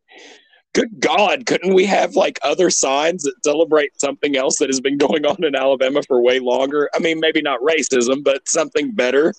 [0.73, 4.97] good god, couldn't we have like other signs that celebrate something else that has been
[4.97, 6.89] going on in Alabama for way longer?
[6.95, 9.33] I mean, maybe not racism, but something better.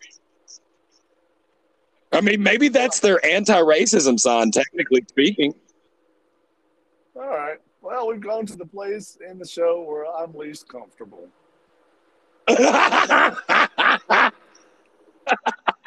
[2.12, 5.52] I mean, maybe that's their anti-racism sign, technically speaking.
[7.16, 7.58] All right.
[7.80, 11.28] Well, we've gone to the place in the show where I'm least comfortable.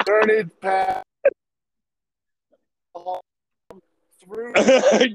[0.08, 1.06] Journeyed past
[4.24, 4.54] through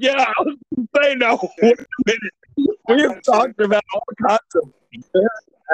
[0.00, 1.38] yeah, I was gonna say no.
[1.60, 2.32] Wait a minute.
[2.88, 4.72] We have talked about all kinds of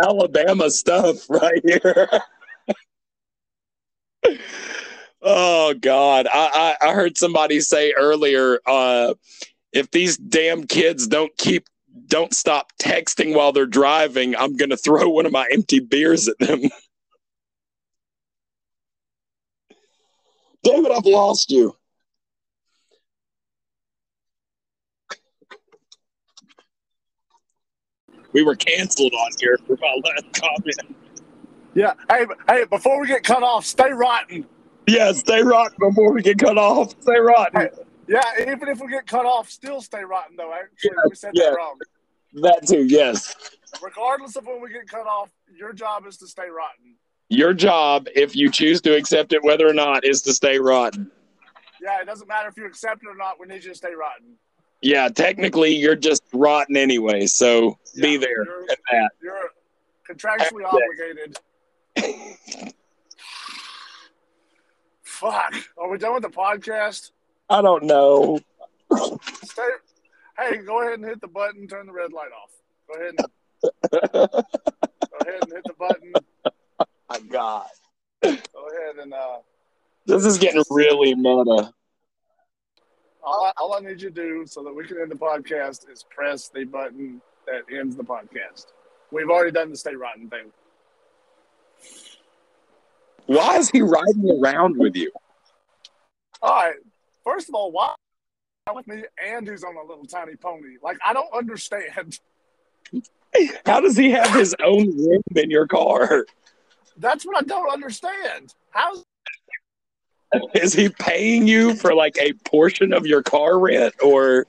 [0.03, 2.09] Alabama stuff right here.
[5.23, 9.15] oh God, I, I I heard somebody say earlier, uh,
[9.73, 11.67] if these damn kids don't keep
[12.07, 16.39] don't stop texting while they're driving, I'm gonna throw one of my empty beers at
[16.39, 16.63] them.
[20.65, 21.77] Damn it, I've lost you.
[28.33, 30.97] We were canceled on here for my last comment.
[31.75, 31.95] Yeah.
[32.11, 34.47] Hey, hey, before we get cut off, stay rotten.
[34.87, 36.95] Yeah, stay rotten before we get cut off.
[37.01, 37.69] Stay rotten.
[38.09, 40.53] Yeah, even if we get cut off, still stay rotten though.
[40.55, 41.51] Actually, we said yeah.
[41.51, 41.79] that wrong.
[42.35, 43.35] That too, yes.
[43.83, 46.97] Regardless of when we get cut off, your job is to stay rotten.
[47.29, 51.11] Your job, if you choose to accept it, whether or not, is to stay rotten.
[51.83, 53.39] Yeah, it doesn't matter if you accept it or not.
[53.39, 54.37] We need you to stay rotten.
[54.81, 57.27] Yeah, technically, you're just rotten anyway.
[57.27, 59.11] So be there you're- at that.
[59.23, 59.51] You're
[60.09, 61.39] contractually obligated.
[65.03, 65.55] Fuck.
[65.77, 67.11] Are we done with the podcast?
[67.51, 68.39] I don't know.
[69.45, 69.63] Stay.
[70.39, 71.67] Hey, go ahead and hit the button.
[71.67, 72.51] Turn the red light off.
[72.89, 73.29] Go ahead and
[74.03, 76.13] go ahead and hit the button.
[77.11, 77.67] My God,
[78.23, 79.39] Go ahead and uh,
[80.07, 81.73] this is getting really meta.
[83.23, 85.91] all, I, all I need you to do so that we can end the podcast
[85.91, 88.67] is press the button that ends the podcast.
[89.11, 90.53] We've already done the stay rotten thing.
[93.27, 95.11] Why is he riding around with you?
[96.43, 96.75] All right.
[97.29, 97.93] First of all, why
[98.75, 100.77] with me and he's on a little tiny pony?
[100.83, 102.19] Like I don't understand.
[103.67, 106.25] How does he have his own room in your car?
[106.97, 108.55] That's what I don't understand.
[108.71, 109.05] How's
[110.55, 114.47] Is he paying you for like a portion of your car rent or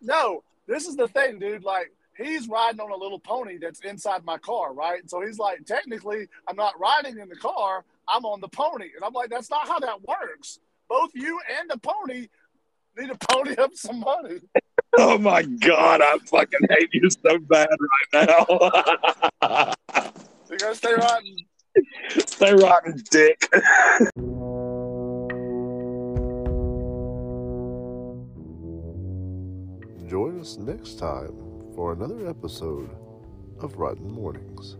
[0.00, 0.44] no?
[0.68, 1.64] This is the thing, dude.
[1.64, 5.02] Like he's riding on a little pony that's inside my car, right?
[5.10, 7.84] So he's like, technically, I'm not riding in the car.
[8.06, 10.60] I'm on the pony, and I'm like, that's not how that works.
[10.94, 12.28] Both you and the pony
[12.96, 14.38] need to pony up some money.
[14.96, 17.68] Oh my god, I fucking hate you so bad
[18.12, 18.46] right now.
[20.48, 21.36] You gotta stay rotten.
[22.10, 23.40] Stay rotten, dick.
[30.08, 31.34] Join us next time
[31.74, 32.88] for another episode
[33.58, 34.76] of Rotten Mornings.